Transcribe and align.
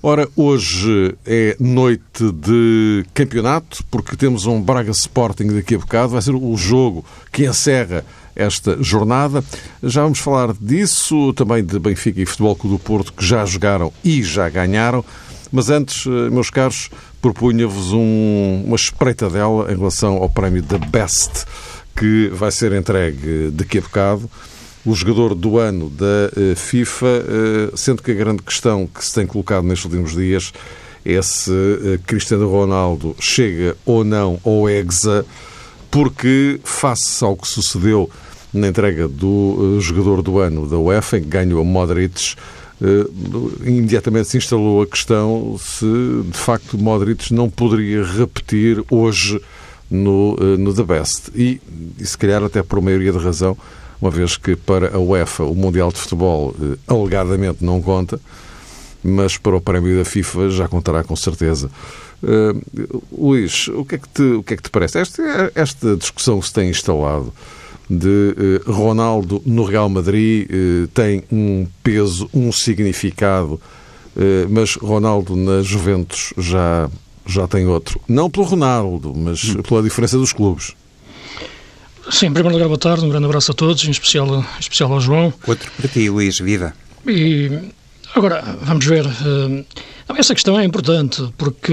Ora, 0.00 0.28
hoje 0.36 1.16
é 1.26 1.56
noite 1.58 2.30
de 2.32 3.04
campeonato, 3.12 3.84
porque 3.90 4.16
temos 4.16 4.46
um 4.46 4.62
Braga 4.62 4.92
Sporting 4.92 5.48
daqui 5.48 5.74
a 5.74 5.78
bocado. 5.78 6.10
Vai 6.10 6.22
ser 6.22 6.36
o 6.36 6.56
jogo 6.56 7.04
que 7.32 7.46
encerra 7.46 8.04
esta 8.36 8.80
jornada. 8.80 9.42
Já 9.82 10.04
vamos 10.04 10.20
falar 10.20 10.52
disso, 10.60 11.32
também 11.32 11.64
de 11.64 11.80
Benfica 11.80 12.20
e 12.20 12.26
Futebol 12.26 12.54
Clube 12.54 12.76
do 12.76 12.78
Porto, 12.78 13.12
que 13.12 13.24
já 13.24 13.44
jogaram 13.44 13.92
e 14.04 14.22
já 14.22 14.48
ganharam. 14.48 15.04
Mas 15.50 15.68
antes, 15.68 16.06
eh, 16.06 16.30
meus 16.30 16.48
caros, 16.48 16.90
propunha-vos 17.20 17.92
um, 17.92 18.62
uma 18.66 18.76
espreitadela 18.76 19.72
em 19.72 19.76
relação 19.76 20.18
ao 20.18 20.30
prémio 20.30 20.62
da 20.62 20.78
Best 20.78 21.44
que 21.96 22.28
vai 22.32 22.52
ser 22.52 22.72
entregue 22.72 23.50
daqui 23.52 23.78
a 23.78 23.80
bocado. 23.80 24.30
O 24.86 24.94
jogador 24.94 25.34
do 25.34 25.58
ano 25.58 25.90
da 25.90 26.30
eh, 26.36 26.54
FIFA, 26.54 27.06
eh, 27.06 27.70
sendo 27.74 28.02
que 28.02 28.12
a 28.12 28.14
grande 28.14 28.42
questão 28.42 28.86
que 28.86 29.04
se 29.04 29.12
tem 29.12 29.26
colocado 29.26 29.64
nestes 29.64 29.84
últimos 29.84 30.12
dias 30.12 30.52
é 31.04 31.20
se 31.20 31.50
eh, 31.50 31.98
Cristiano 32.06 32.48
Ronaldo 32.48 33.14
chega 33.18 33.76
ou 33.84 34.04
não 34.04 34.38
ao 34.44 34.68
Hexa, 34.68 35.26
porque, 35.90 36.60
face 36.62 37.24
ao 37.24 37.36
que 37.36 37.48
sucedeu 37.48 38.08
na 38.54 38.68
entrega 38.68 39.08
do 39.08 39.78
jogador 39.80 40.22
do 40.22 40.38
ano 40.38 40.66
da 40.66 40.78
UEFA, 40.78 41.20
que 41.20 41.26
ganhou 41.26 41.60
a 41.60 41.64
Modric, 41.64 42.34
imediatamente 43.64 44.28
se 44.28 44.36
instalou 44.36 44.80
a 44.82 44.86
questão 44.86 45.56
se, 45.58 45.84
de 45.84 46.38
facto, 46.38 46.78
Modric 46.78 47.34
não 47.34 47.50
poderia 47.50 48.04
repetir 48.04 48.82
hoje 48.90 49.40
no, 49.90 50.36
no 50.56 50.72
The 50.72 50.84
Best. 50.84 51.30
E, 51.34 51.60
e, 51.98 52.06
se 52.06 52.16
calhar 52.16 52.42
até 52.42 52.62
por 52.62 52.80
maioria 52.80 53.12
de 53.12 53.18
razão, 53.18 53.56
uma 54.00 54.10
vez 54.10 54.36
que 54.36 54.54
para 54.56 54.94
a 54.94 54.98
UEFA 54.98 55.44
o 55.44 55.54
Mundial 55.54 55.90
de 55.90 55.98
Futebol 55.98 56.54
eh, 56.60 56.78
alegadamente 56.86 57.64
não 57.64 57.82
conta, 57.82 58.20
mas 59.02 59.36
para 59.36 59.56
o 59.56 59.60
prémio 59.60 59.96
da 59.96 60.04
FIFA 60.04 60.50
já 60.50 60.68
contará 60.68 61.02
com 61.02 61.16
certeza. 61.16 61.70
Uh, 62.22 63.02
Luís, 63.16 63.68
o 63.68 63.84
que, 63.84 63.94
é 63.94 63.98
que 63.98 64.08
te, 64.08 64.22
o 64.22 64.42
que 64.42 64.54
é 64.54 64.56
que 64.56 64.62
te 64.62 64.70
parece? 64.70 64.98
Esta, 64.98 65.52
esta 65.54 65.96
discussão 65.96 66.40
que 66.40 66.46
se 66.46 66.52
tem 66.52 66.68
instalado 66.68 67.32
de 67.88 68.62
uh, 68.66 68.72
Ronaldo 68.72 69.40
no 69.46 69.64
Real 69.64 69.88
Madrid 69.88 70.48
uh, 70.50 70.88
tem 70.88 71.22
um 71.30 71.66
peso, 71.82 72.28
um 72.34 72.50
significado, 72.52 73.60
mas 74.50 74.74
Ronaldo 74.74 75.36
na 75.36 75.62
Juventus 75.62 76.34
já 76.36 76.90
já 77.24 77.46
tem 77.46 77.66
outro. 77.66 78.00
Não 78.08 78.30
pelo 78.30 78.46
Ronaldo, 78.46 79.14
mas 79.14 79.44
hum. 79.44 79.62
pela 79.62 79.82
diferença 79.82 80.16
dos 80.16 80.32
clubes. 80.32 80.74
Sim, 82.10 82.26
em 82.26 82.32
primeiro 82.32 82.54
lugar, 82.56 82.68
boa 82.68 82.78
tarde, 82.78 83.04
um 83.04 83.08
grande 83.10 83.26
abraço 83.26 83.52
a 83.52 83.54
todos, 83.54 83.84
em 83.84 83.90
especial, 83.90 84.26
em 84.26 84.44
especial 84.60 84.92
ao 84.92 85.00
João. 85.00 85.32
Outro 85.46 85.70
para 85.76 85.88
ti, 85.88 86.08
Luís, 86.08 86.38
viva. 86.38 86.72
E 87.06 87.70
agora, 88.14 88.42
vamos 88.62 88.84
ver. 88.86 89.06
Uh, 89.06 89.64
essa 90.16 90.34
questão 90.34 90.58
é 90.58 90.64
importante, 90.64 91.22
porque 91.36 91.72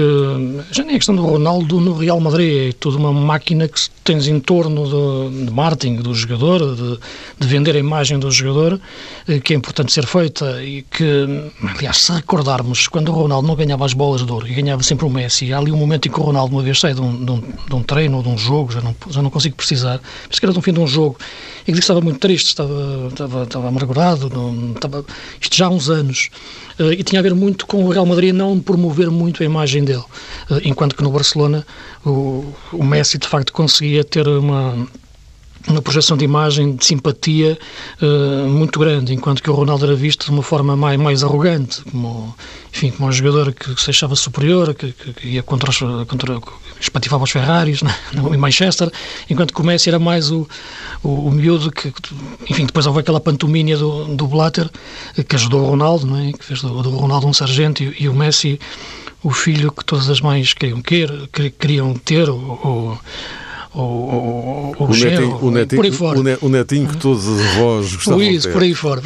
já 0.70 0.84
nem 0.84 0.96
é 0.96 0.98
questão 0.98 1.16
do 1.16 1.24
Ronaldo 1.24 1.80
no 1.80 1.94
Real 1.94 2.20
Madrid, 2.20 2.68
é 2.68 2.72
toda 2.72 2.98
uma 2.98 3.10
máquina 3.10 3.66
que 3.66 3.80
tens 4.04 4.28
em 4.28 4.38
torno 4.38 4.84
de, 4.84 5.46
de 5.46 5.50
marketing 5.50 5.96
do 5.96 6.14
jogador, 6.14 6.76
de, 6.76 6.98
de, 7.40 7.46
vender 7.46 7.74
a 7.74 7.78
imagem 7.78 8.18
do 8.18 8.30
jogador, 8.30 8.78
eh, 9.26 9.40
que 9.40 9.54
é 9.54 9.56
importante 9.56 9.90
ser 9.90 10.06
feita 10.06 10.62
e 10.62 10.82
que, 10.82 11.50
aliás, 11.76 11.96
se 11.96 12.12
recordarmos, 12.12 12.86
quando 12.88 13.08
o 13.08 13.12
Ronaldo 13.12 13.48
não 13.48 13.56
ganhava 13.56 13.86
as 13.86 13.94
bolas 13.94 14.24
de 14.24 14.30
ouro 14.30 14.46
e 14.46 14.54
ganhava 14.54 14.82
sempre 14.82 15.06
o 15.06 15.10
Messi, 15.10 15.52
há 15.52 15.58
ali 15.58 15.72
um 15.72 15.76
momento 15.76 16.06
em 16.06 16.12
que 16.12 16.20
o 16.20 16.22
Ronaldo 16.22 16.54
uma 16.54 16.62
vez 16.62 16.78
sai 16.78 16.94
de 16.94 17.00
um, 17.00 17.24
de 17.24 17.30
um, 17.32 17.40
de 17.40 17.74
um 17.74 17.82
treino 17.82 18.18
ou 18.18 18.22
de 18.22 18.28
um 18.28 18.36
jogo, 18.36 18.70
já 18.70 18.82
não, 18.82 18.94
já 19.08 19.22
não 19.22 19.30
consigo 19.30 19.56
precisar, 19.56 19.98
mas 20.28 20.38
que 20.38 20.44
era 20.44 20.52
de 20.52 20.58
um 20.58 20.62
fim 20.62 20.72
de 20.72 20.80
um 20.80 20.86
jogo, 20.86 21.16
e 21.66 21.72
que 21.72 21.78
estava 21.78 22.00
muito 22.00 22.20
triste, 22.20 22.48
estava, 22.48 23.08
estava, 23.08 23.42
estava 23.44 23.68
amargurado, 23.68 24.30
não, 24.30 24.72
estava, 24.72 25.04
isto 25.40 25.56
já 25.56 25.66
há 25.66 25.70
uns 25.70 25.88
anos, 25.88 26.30
e 26.78 27.02
tinha 27.02 27.20
a 27.20 27.22
ver 27.22 27.34
muito 27.34 27.66
com 27.66 27.84
o 27.84 27.88
Real 27.90 28.04
Madrid 28.04 28.34
não 28.34 28.60
promover 28.60 29.10
muito 29.10 29.42
a 29.42 29.46
imagem 29.46 29.84
dele, 29.84 30.04
eh, 30.50 30.60
enquanto 30.64 30.94
que 30.94 31.02
no 31.02 31.10
Barcelona 31.10 31.66
o, 32.04 32.44
o 32.72 32.84
Messi 32.84 33.18
de 33.18 33.26
facto 33.26 33.52
conseguia 33.52 34.04
ter 34.04 34.26
uma 34.28 34.86
uma 35.68 35.82
projeção 35.82 36.16
de 36.16 36.24
imagem, 36.24 36.76
de 36.76 36.84
simpatia 36.84 37.58
uh, 38.00 38.48
muito 38.48 38.78
grande, 38.78 39.12
enquanto 39.12 39.42
que 39.42 39.50
o 39.50 39.54
Ronaldo 39.54 39.84
era 39.84 39.94
visto 39.94 40.26
de 40.26 40.30
uma 40.30 40.42
forma 40.42 40.76
mais, 40.76 40.98
mais 40.98 41.24
arrogante, 41.24 41.82
como, 41.90 42.34
enfim, 42.72 42.90
como 42.90 43.08
um 43.08 43.12
jogador 43.12 43.52
que 43.52 43.80
se 43.80 43.90
achava 43.90 44.14
superior, 44.14 44.74
que, 44.74 44.92
que, 44.92 45.12
que 45.12 45.28
ia 45.28 45.42
contra 45.42 45.70
os, 45.70 45.78
contra, 46.06 46.40
espatifava 46.80 47.24
os 47.24 47.30
Ferraris 47.30 47.82
né, 47.82 47.94
Manchester, 48.38 48.90
enquanto 49.28 49.52
que 49.52 49.60
o 49.60 49.64
Messi 49.64 49.88
era 49.88 49.98
mais 49.98 50.30
o, 50.30 50.48
o, 51.02 51.28
o 51.28 51.30
miúdo 51.30 51.70
que, 51.70 51.92
enfim, 52.48 52.66
depois 52.66 52.86
houve 52.86 53.00
aquela 53.00 53.20
pantomínia 53.20 53.76
do, 53.76 54.04
do 54.04 54.26
Blatter, 54.26 54.70
que 55.28 55.36
ajudou 55.36 55.62
o 55.62 55.70
Ronaldo, 55.70 56.06
não 56.06 56.16
é? 56.16 56.32
que 56.32 56.44
fez 56.44 56.62
do, 56.62 56.82
do 56.82 56.90
Ronaldo 56.90 57.26
um 57.26 57.32
sargento 57.32 57.82
e, 57.82 58.04
e 58.04 58.08
o 58.08 58.14
Messi 58.14 58.58
o 59.22 59.30
filho 59.30 59.72
que 59.72 59.84
todas 59.84 60.08
as 60.08 60.20
mães 60.20 60.54
queriam, 60.54 60.80
quer, 60.80 61.10
queriam 61.58 61.94
ter, 61.94 62.30
ou, 62.30 62.60
ou 62.62 62.98
o, 63.78 64.74
o, 64.78 64.84
o, 64.84 64.88
netinho, 64.88 65.38
o, 65.42 65.50
netinho, 65.50 65.78
por 65.78 65.84
aí 65.84 65.92
fora. 65.92 66.38
O, 66.40 66.48
netinho 66.48 66.88
que 66.88 66.96
todos 66.96 67.26
os 67.26 67.40
avós 67.40 67.94
gostavam 67.94 68.22
Isso, 68.22 68.48
por 68.50 68.62
aí 68.62 68.74
fora. 68.74 69.02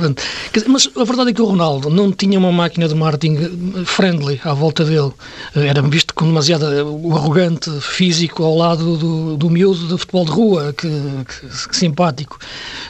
Mas 0.68 0.88
a 0.96 1.04
verdade 1.04 1.30
é 1.30 1.32
que 1.34 1.42
o 1.42 1.46
Ronaldo 1.46 1.90
não 1.90 2.12
tinha 2.12 2.38
uma 2.38 2.52
máquina 2.52 2.86
de 2.86 2.94
marketing 2.94 3.84
friendly 3.84 4.40
à 4.44 4.54
volta 4.54 4.84
dele. 4.84 5.10
Era 5.56 5.82
visto 5.82 6.14
com 6.14 6.24
demasiado 6.24 6.66
o 6.86 7.16
arrogante 7.16 7.68
físico 7.80 8.44
ao 8.44 8.56
lado 8.56 8.96
do, 8.96 9.36
do 9.36 9.50
miúdo 9.50 9.88
de 9.88 9.98
futebol 9.98 10.24
de 10.24 10.30
rua, 10.30 10.72
que, 10.72 10.88
que, 10.88 11.68
que 11.68 11.76
simpático. 11.76 12.38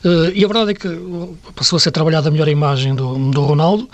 Eh, 0.04 0.32
e 0.34 0.44
a 0.44 0.48
verdade 0.48 0.72
é 0.72 0.74
que 0.74 0.88
passou 1.54 1.78
a 1.78 1.80
ser 1.80 1.92
trabalhada 1.92 2.28
a 2.28 2.30
melhor 2.30 2.48
imagem 2.48 2.94
do, 2.94 3.30
do 3.30 3.40
Ronaldo, 3.40 3.88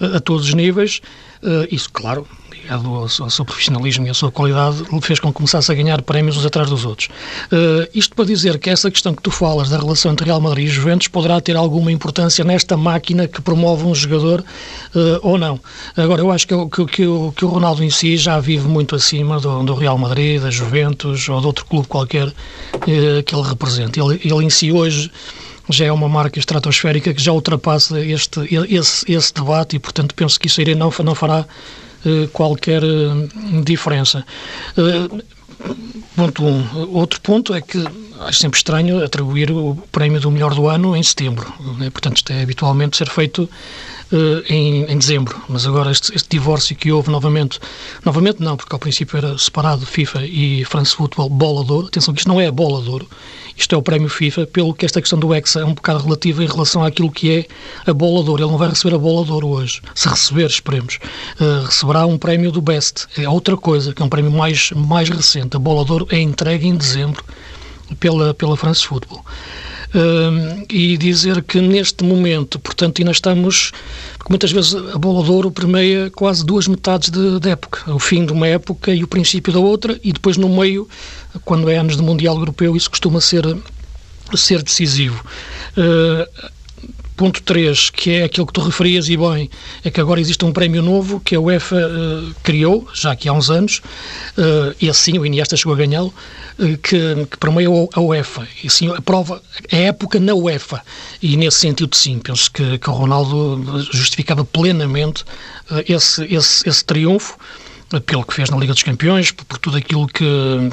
eh, 0.00 0.16
a 0.16 0.20
todos 0.20 0.48
os 0.48 0.54
níveis. 0.54 1.00
Eh, 1.42 1.68
isso, 1.70 1.88
claro, 1.92 2.26
ligado 2.68 2.86
ao, 2.88 3.02
ao 3.02 3.30
seu 3.30 3.44
profissionalismo 3.44 4.06
e 4.06 4.10
à 4.10 4.14
sua 4.14 4.30
qualidade, 4.30 4.84
fez 5.00 5.18
com 5.18 5.28
que 5.28 5.34
começasse 5.34 5.72
a 5.72 5.74
ganhar 5.74 6.02
prémios 6.02 6.36
uns 6.36 6.44
atrás 6.44 6.68
dos 6.68 6.84
outros. 6.84 7.08
Uh, 7.50 7.88
isto 7.94 8.14
para 8.14 8.26
dizer 8.26 8.58
que 8.58 8.68
essa 8.68 8.90
questão 8.90 9.14
que 9.14 9.22
tu 9.22 9.30
falas 9.30 9.70
da 9.70 9.78
relação 9.78 10.12
entre 10.12 10.26
Real 10.26 10.40
Madrid 10.40 10.66
e 10.66 10.70
Juventus 10.70 11.08
poderá 11.08 11.40
ter 11.40 11.56
alguma 11.56 11.90
importância 11.90 12.44
nesta 12.44 12.76
máquina 12.76 13.26
que 13.26 13.40
promove 13.40 13.84
um 13.84 13.94
jogador 13.94 14.40
uh, 14.94 15.18
ou 15.22 15.38
não. 15.38 15.58
Agora, 15.96 16.20
eu 16.20 16.30
acho 16.30 16.46
que, 16.46 16.54
que, 16.68 16.86
que, 16.86 17.04
que 17.36 17.44
o 17.44 17.48
Ronaldo 17.48 17.82
em 17.82 17.90
si 17.90 18.16
já 18.16 18.38
vive 18.38 18.68
muito 18.68 18.94
acima 18.94 19.40
do, 19.40 19.62
do 19.62 19.74
Real 19.74 19.96
Madrid, 19.96 20.40
da 20.40 20.50
Juventus 20.50 21.28
ou 21.28 21.40
de 21.40 21.46
outro 21.46 21.64
clube 21.64 21.88
qualquer 21.88 22.28
uh, 22.28 23.22
que 23.24 23.34
ele 23.34 23.48
represente. 23.48 23.98
Ele, 23.98 24.20
ele 24.22 24.44
em 24.44 24.50
si 24.50 24.70
hoje 24.70 25.10
já 25.70 25.84
é 25.84 25.92
uma 25.92 26.08
marca 26.08 26.38
estratosférica 26.38 27.12
que 27.12 27.22
já 27.22 27.30
ultrapassa 27.30 28.00
este, 28.00 28.40
esse, 28.70 29.10
esse 29.10 29.34
debate 29.34 29.76
e, 29.76 29.78
portanto, 29.78 30.14
penso 30.14 30.40
que 30.40 30.46
isso 30.46 30.62
não, 30.74 30.90
não 31.04 31.14
fará 31.14 31.44
qualquer 32.32 32.82
eh, 32.82 33.62
diferença. 33.64 34.24
Eh, 34.76 35.22
ponto 36.14 36.44
um. 36.44 36.88
Outro 36.92 37.20
ponto 37.20 37.54
é 37.54 37.60
que 37.60 37.84
acho 38.20 38.40
sempre 38.40 38.56
estranho 38.58 39.02
atribuir 39.04 39.50
o 39.50 39.76
prémio 39.92 40.20
do 40.20 40.30
melhor 40.30 40.54
do 40.54 40.68
ano 40.68 40.96
em 40.96 41.02
setembro. 41.02 41.52
Né? 41.78 41.90
Portanto, 41.90 42.16
isto 42.16 42.32
é 42.32 42.42
habitualmente 42.42 42.96
ser 42.96 43.08
feito 43.08 43.48
em, 44.48 44.84
em, 44.84 44.98
dezembro. 44.98 45.40
Mas 45.48 45.66
agora 45.66 45.90
este, 45.90 46.14
este, 46.14 46.28
divórcio 46.30 46.74
que 46.74 46.90
houve 46.90 47.10
novamente, 47.10 47.60
novamente 48.04 48.42
não, 48.42 48.56
porque 48.56 48.74
ao 48.74 48.78
princípio 48.78 49.16
era 49.16 49.36
separado 49.36 49.84
FIFA 49.84 50.24
e 50.24 50.64
France 50.64 50.94
Football 50.94 51.28
bola 51.28 51.64
de 51.64 51.72
ouro. 51.72 51.86
Atenção 51.88 52.14
que 52.14 52.20
isto 52.20 52.28
não 52.28 52.40
é 52.40 52.46
a 52.46 52.52
bola 52.52 52.82
de 52.82 52.88
ouro, 52.88 53.08
isto 53.58 53.74
é 53.74 53.78
o 53.78 53.82
prémio 53.82 54.08
FIFA, 54.08 54.46
pelo 54.46 54.72
que 54.72 54.86
esta 54.86 55.00
questão 55.00 55.18
do 55.18 55.34
Hexa 55.34 55.60
é 55.60 55.64
um 55.64 55.74
bocado 55.74 56.04
relativa 56.04 56.44
em 56.44 56.46
relação 56.46 56.84
àquilo 56.84 57.10
que 57.10 57.30
é 57.30 57.46
a 57.90 57.92
bola 57.92 58.22
de 58.22 58.30
ouro. 58.30 58.42
Ele 58.44 58.50
não 58.52 58.56
vai 58.56 58.68
receber 58.68 58.94
a 58.94 58.98
bola 58.98 59.24
de 59.24 59.32
ouro 59.32 59.48
hoje. 59.48 59.82
Se 59.96 60.08
receber, 60.08 60.46
esperemos, 60.46 61.00
uh, 61.40 61.66
receberá 61.66 62.06
um 62.06 62.16
prémio 62.16 62.52
do 62.52 62.62
Best. 62.62 63.08
É 63.18 63.28
outra 63.28 63.56
coisa, 63.56 63.92
que 63.92 64.00
é 64.00 64.04
um 64.04 64.08
prémio 64.08 64.30
mais, 64.30 64.70
mais 64.70 65.08
recente. 65.08 65.56
A 65.56 65.58
bola 65.58 65.84
de 65.84 65.90
ouro 65.90 66.06
é 66.10 66.20
entregue 66.20 66.68
em 66.68 66.76
dezembro 66.76 67.24
pela, 67.98 68.32
pela 68.32 68.56
France 68.56 68.86
Football. 68.86 69.24
E 70.68 70.96
dizer 70.98 71.42
que 71.42 71.60
neste 71.60 72.04
momento, 72.04 72.58
portanto, 72.58 73.00
ainda 73.00 73.10
estamos. 73.10 73.72
Porque 74.18 74.30
muitas 74.30 74.52
vezes 74.52 74.74
a 74.74 74.98
bola 74.98 75.24
de 75.24 75.30
ouro 75.30 75.50
permeia 75.50 76.10
quase 76.10 76.44
duas 76.44 76.68
metades 76.68 77.10
de, 77.10 77.40
de, 77.40 77.48
época. 77.48 77.92
O 77.92 77.98
fim 77.98 78.26
de 78.26 78.32
uma 78.32 78.46
época 78.46 78.92
e 78.92 79.02
o 79.02 79.08
princípio 79.08 79.52
da 79.52 79.58
outra, 79.58 79.98
e 80.04 80.12
depois 80.12 80.36
no 80.36 80.48
meio, 80.48 80.88
quando 81.44 81.70
é 81.70 81.78
anos 81.78 81.96
de 81.96 82.02
Mundial 82.02 82.36
Europeu, 82.36 82.76
isso 82.76 82.90
costuma 82.90 83.20
ser, 83.20 83.44
ser 84.34 84.62
decisivo. 84.62 85.24
Uh, 85.76 86.50
ponto 87.18 87.42
3, 87.42 87.90
que 87.90 88.12
é 88.12 88.24
aquilo 88.24 88.46
que 88.46 88.52
tu 88.52 88.60
referias 88.60 89.08
e 89.08 89.16
bem, 89.16 89.50
é 89.84 89.90
que 89.90 90.00
agora 90.00 90.20
existe 90.20 90.44
um 90.44 90.52
prémio 90.52 90.80
novo 90.80 91.18
que 91.18 91.34
a 91.34 91.40
UEFA 91.40 91.76
uh, 91.76 92.34
criou, 92.44 92.86
já 92.94 93.16
que 93.16 93.28
há 93.28 93.32
uns 93.32 93.50
anos, 93.50 93.82
uh, 94.38 94.74
e 94.80 94.88
assim 94.88 95.18
o 95.18 95.26
Iniesta 95.26 95.56
chegou 95.56 95.74
a 95.74 95.76
ganhá-lo, 95.76 96.14
uh, 96.60 96.78
que, 96.78 97.26
que 97.28 97.36
promoveu 97.36 97.90
a 97.92 98.00
UEFA. 98.00 98.46
E 98.62 98.68
a 98.96 99.02
prova, 99.02 99.42
a 99.70 99.76
época 99.76 100.20
na 100.20 100.32
UEFA. 100.32 100.80
E 101.20 101.36
nesse 101.36 101.58
sentido, 101.58 101.94
sim, 101.96 102.20
penso 102.20 102.50
que, 102.52 102.78
que 102.78 102.88
o 102.88 102.92
Ronaldo 102.92 103.82
justificava 103.92 104.44
plenamente 104.44 105.24
esse, 105.88 106.24
esse, 106.32 106.68
esse 106.68 106.84
triunfo 106.84 107.36
pelo 108.04 108.24
que 108.24 108.34
fez 108.34 108.50
na 108.50 108.56
Liga 108.58 108.74
dos 108.74 108.82
Campeões, 108.82 109.30
por, 109.30 109.58
tudo 109.58 109.78
aquilo 109.78 110.06
que, 110.06 110.24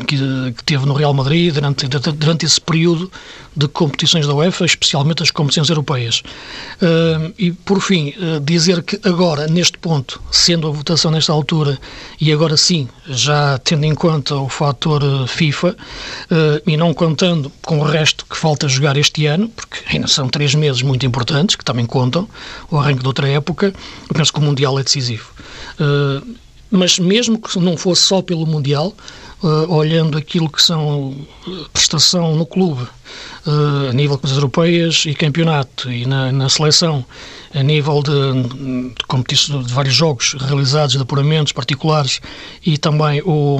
que, 0.06 0.18
que, 0.52 0.64
teve 0.66 0.86
no 0.86 0.94
Real 0.94 1.14
Madrid 1.14 1.54
durante, 1.54 1.88
durante 1.88 2.46
esse 2.46 2.60
período 2.60 3.10
de 3.56 3.70
competições 3.70 4.28
da 4.28 4.34
UEFA, 4.34 4.66
especialmente 4.66 5.24
as 5.24 5.32
competições 5.32 5.70
europeias. 5.70 6.22
Uh, 6.82 7.34
e, 7.38 7.52
por 7.54 7.80
fim, 7.80 8.10
uh, 8.10 8.40
dizer 8.42 8.84
que 8.84 9.00
agora, 9.08 9.48
neste 9.48 9.78
ponto, 9.78 10.22
sendo 10.30 10.68
a 10.68 10.72
votação 10.72 11.10
nesta 11.10 11.32
altura, 11.32 11.80
e 12.20 12.34
agora 12.34 12.58
sim, 12.58 12.90
já 13.08 13.58
tendo 13.60 13.86
em 13.86 13.96
conta 13.96 14.36
o 14.36 14.50
fator 14.50 15.02
uh, 15.02 15.26
FIFA, 15.26 15.76
e 16.66 16.76
não 16.76 16.94
contando 16.94 17.52
com 17.62 17.80
o 17.80 17.84
resto 17.84 18.26
que 18.26 18.36
falta 18.36 18.68
jogar 18.68 18.98
este 18.98 19.26
ano, 19.26 19.48
porque 19.50 19.80
ainda 19.88 20.08
são 20.08 20.28
três 20.28 20.54
meses 20.54 20.82
muito 20.82 21.06
importantes, 21.06 21.56
que 21.56 21.64
também 21.64 21.86
contam, 21.86 22.28
o 22.70 22.78
arranque 22.78 23.02
de 23.02 23.08
outra 23.08 23.28
época, 23.30 23.68
eu 23.68 24.16
penso 24.16 24.34
que 24.34 24.40
o 24.40 24.42
Mundial 24.42 24.78
é 24.80 24.84
decisivo. 24.84 25.30
Mas 26.72 27.00
mesmo 27.00 27.40
que 27.40 27.60
não 27.60 27.78
fosse 27.78 28.02
só 28.02 28.22
pelo 28.22 28.46
Mundial, 28.46 28.94
uh, 29.44 29.74
olhando 29.74 30.18
aquilo 30.18 30.50
que 30.50 30.62
são 30.62 31.16
eh, 31.48 31.52
prestação 31.72 32.36
no 32.36 32.46
clube, 32.46 32.82
uh, 33.46 33.90
a 33.90 33.94
nível 33.94 34.18
das 34.18 34.32
europeias 34.32 35.04
e 35.06 35.14
campeonato, 35.14 35.92
e 35.92 36.06
na, 36.06 36.32
na 36.32 36.50
seleção, 36.50 37.06
a 37.54 37.64
nível 37.64 38.02
de, 38.02 38.12
de 38.44 39.66
de 39.66 39.74
vários 39.74 39.96
jogos 39.96 40.34
realizados, 40.34 40.96
de 40.96 41.02
apuramentos 41.02 41.54
particulares 41.54 42.20
e 42.66 42.78
também 42.78 43.22
o, 43.22 43.58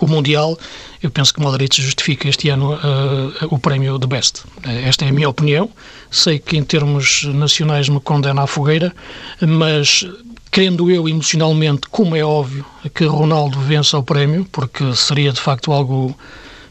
o 0.00 0.06
Mundial, 0.06 0.58
eu 1.02 1.10
penso 1.10 1.32
que 1.32 1.40
o 1.40 1.42
Modric 1.42 1.80
justifica 1.80 2.28
este 2.28 2.50
ano 2.50 2.74
uh, 2.74 3.46
o 3.50 3.58
prémio 3.58 3.98
de 3.98 4.06
Best. 4.06 4.42
Esta 4.64 5.04
é 5.04 5.08
a 5.08 5.12
minha 5.12 5.28
opinião. 5.28 5.70
Sei 6.10 6.38
que 6.38 6.56
em 6.56 6.64
termos 6.64 7.24
nacionais 7.24 7.88
me 7.88 8.00
condena 8.00 8.42
à 8.42 8.46
fogueira, 8.46 8.92
mas 9.40 10.04
querendo 10.50 10.90
eu 10.90 11.08
emocionalmente, 11.08 11.88
como 11.90 12.16
é 12.16 12.24
óbvio, 12.24 12.64
que 12.94 13.04
Ronaldo 13.04 13.58
vença 13.60 13.98
o 13.98 14.02
prémio, 14.02 14.46
porque 14.50 14.94
seria 14.94 15.32
de 15.32 15.40
facto 15.40 15.72
algo 15.72 16.16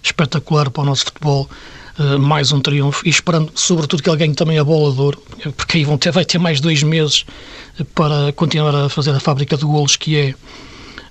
espetacular 0.01 0.69
para 0.69 0.83
o 0.83 0.85
nosso 0.85 1.05
futebol, 1.05 1.49
uh, 1.99 2.19
mais 2.19 2.51
um 2.51 2.59
triunfo, 2.59 3.05
e 3.05 3.09
esperando 3.09 3.51
sobretudo 3.55 4.01
que 4.01 4.09
ele 4.09 4.17
ganhe 4.17 4.33
também 4.33 4.57
a 4.57 4.63
bola 4.63 4.93
de 4.93 4.99
ouro, 4.99 5.23
porque 5.55 5.77
aí 5.77 5.83
vão 5.83 5.97
ter, 5.97 6.11
vai 6.11 6.25
ter 6.25 6.37
mais 6.37 6.59
dois 6.59 6.83
meses 6.83 7.25
para 7.93 8.31
continuar 8.33 8.73
a 8.75 8.89
fazer 8.89 9.11
a 9.11 9.19
fábrica 9.19 9.57
de 9.57 9.65
golos 9.65 9.95
que 9.95 10.17
é 10.17 10.35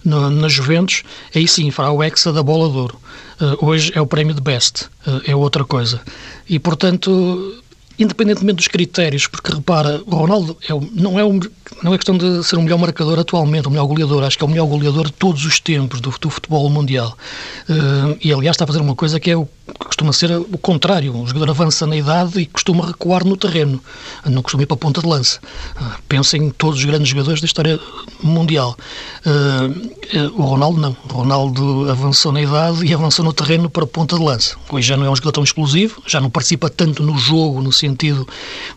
no, 0.04 0.30
na 0.30 0.48
Juventus, 0.48 1.02
aí 1.34 1.46
sim 1.46 1.70
fará 1.70 1.90
o 1.90 2.02
Hexa 2.02 2.32
da 2.32 2.42
bola 2.42 2.70
de 2.70 2.76
ouro. 2.76 3.00
Hoje 3.60 3.92
é 3.94 4.00
o 4.00 4.06
prémio 4.06 4.34
de 4.34 4.40
Best, 4.40 4.88
é 5.26 5.34
outra 5.34 5.64
coisa. 5.64 6.00
E 6.48 6.58
portanto 6.58 7.60
independentemente 7.98 8.56
dos 8.56 8.68
critérios, 8.68 9.26
porque 9.26 9.52
repara, 9.52 10.00
o 10.06 10.14
Ronaldo 10.14 10.56
é, 10.68 10.72
não, 10.92 11.18
é 11.18 11.24
um, 11.24 11.40
não 11.82 11.94
é 11.94 11.96
questão 11.96 12.16
de 12.16 12.44
ser 12.44 12.56
o 12.56 12.62
melhor 12.62 12.78
marcador 12.78 13.18
atualmente, 13.18 13.68
o 13.68 13.70
melhor 13.70 13.86
goleador, 13.86 14.24
acho 14.24 14.36
que 14.36 14.44
é 14.44 14.46
o 14.46 14.50
melhor 14.50 14.66
goleador 14.66 15.06
de 15.06 15.12
todos 15.12 15.44
os 15.44 15.60
tempos 15.60 16.00
do, 16.00 16.10
do 16.10 16.30
futebol 16.30 16.68
mundial. 16.68 17.16
Uh, 17.68 18.16
e 18.22 18.32
aliás 18.32 18.54
está 18.54 18.64
a 18.64 18.66
fazer 18.66 18.80
uma 18.80 18.94
coisa 18.94 19.18
que 19.18 19.30
é 19.30 19.36
o 19.36 19.48
costuma 19.84 20.12
ser 20.12 20.30
o 20.30 20.58
contrário, 20.58 21.16
o 21.16 21.26
jogador 21.26 21.50
avança 21.50 21.86
na 21.86 21.96
idade 21.96 22.40
e 22.40 22.46
costuma 22.46 22.86
recuar 22.86 23.24
no 23.24 23.36
terreno, 23.36 23.82
não 24.24 24.42
costuma 24.42 24.62
ir 24.62 24.66
para 24.66 24.74
a 24.74 24.78
ponta 24.78 25.00
de 25.00 25.06
lança. 25.06 25.40
Uh, 25.76 26.36
em 26.36 26.50
todos 26.50 26.78
os 26.78 26.84
grandes 26.84 27.08
jogadores 27.08 27.40
da 27.40 27.46
história 27.46 27.78
mundial. 28.22 28.76
Uh, 29.24 30.40
o 30.40 30.42
Ronaldo 30.42 30.80
não, 30.80 30.96
o 31.10 31.12
Ronaldo 31.12 31.90
avançou 31.90 32.32
na 32.32 32.42
idade 32.42 32.84
e 32.84 32.94
avançou 32.94 33.24
no 33.24 33.32
terreno 33.32 33.68
para 33.68 33.84
a 33.84 33.86
ponta 33.86 34.16
de 34.16 34.22
lança. 34.22 34.56
Hoje 34.70 34.88
já 34.88 34.96
não 34.96 35.04
é 35.04 35.10
um 35.10 35.16
jogador 35.16 35.32
tão 35.32 35.44
explosivo, 35.44 36.02
já 36.06 36.20
não 36.20 36.30
participa 36.30 36.70
tanto 36.70 37.02
no 37.02 37.18
jogo, 37.18 37.60
no 37.62 37.72
sentido 37.86 38.26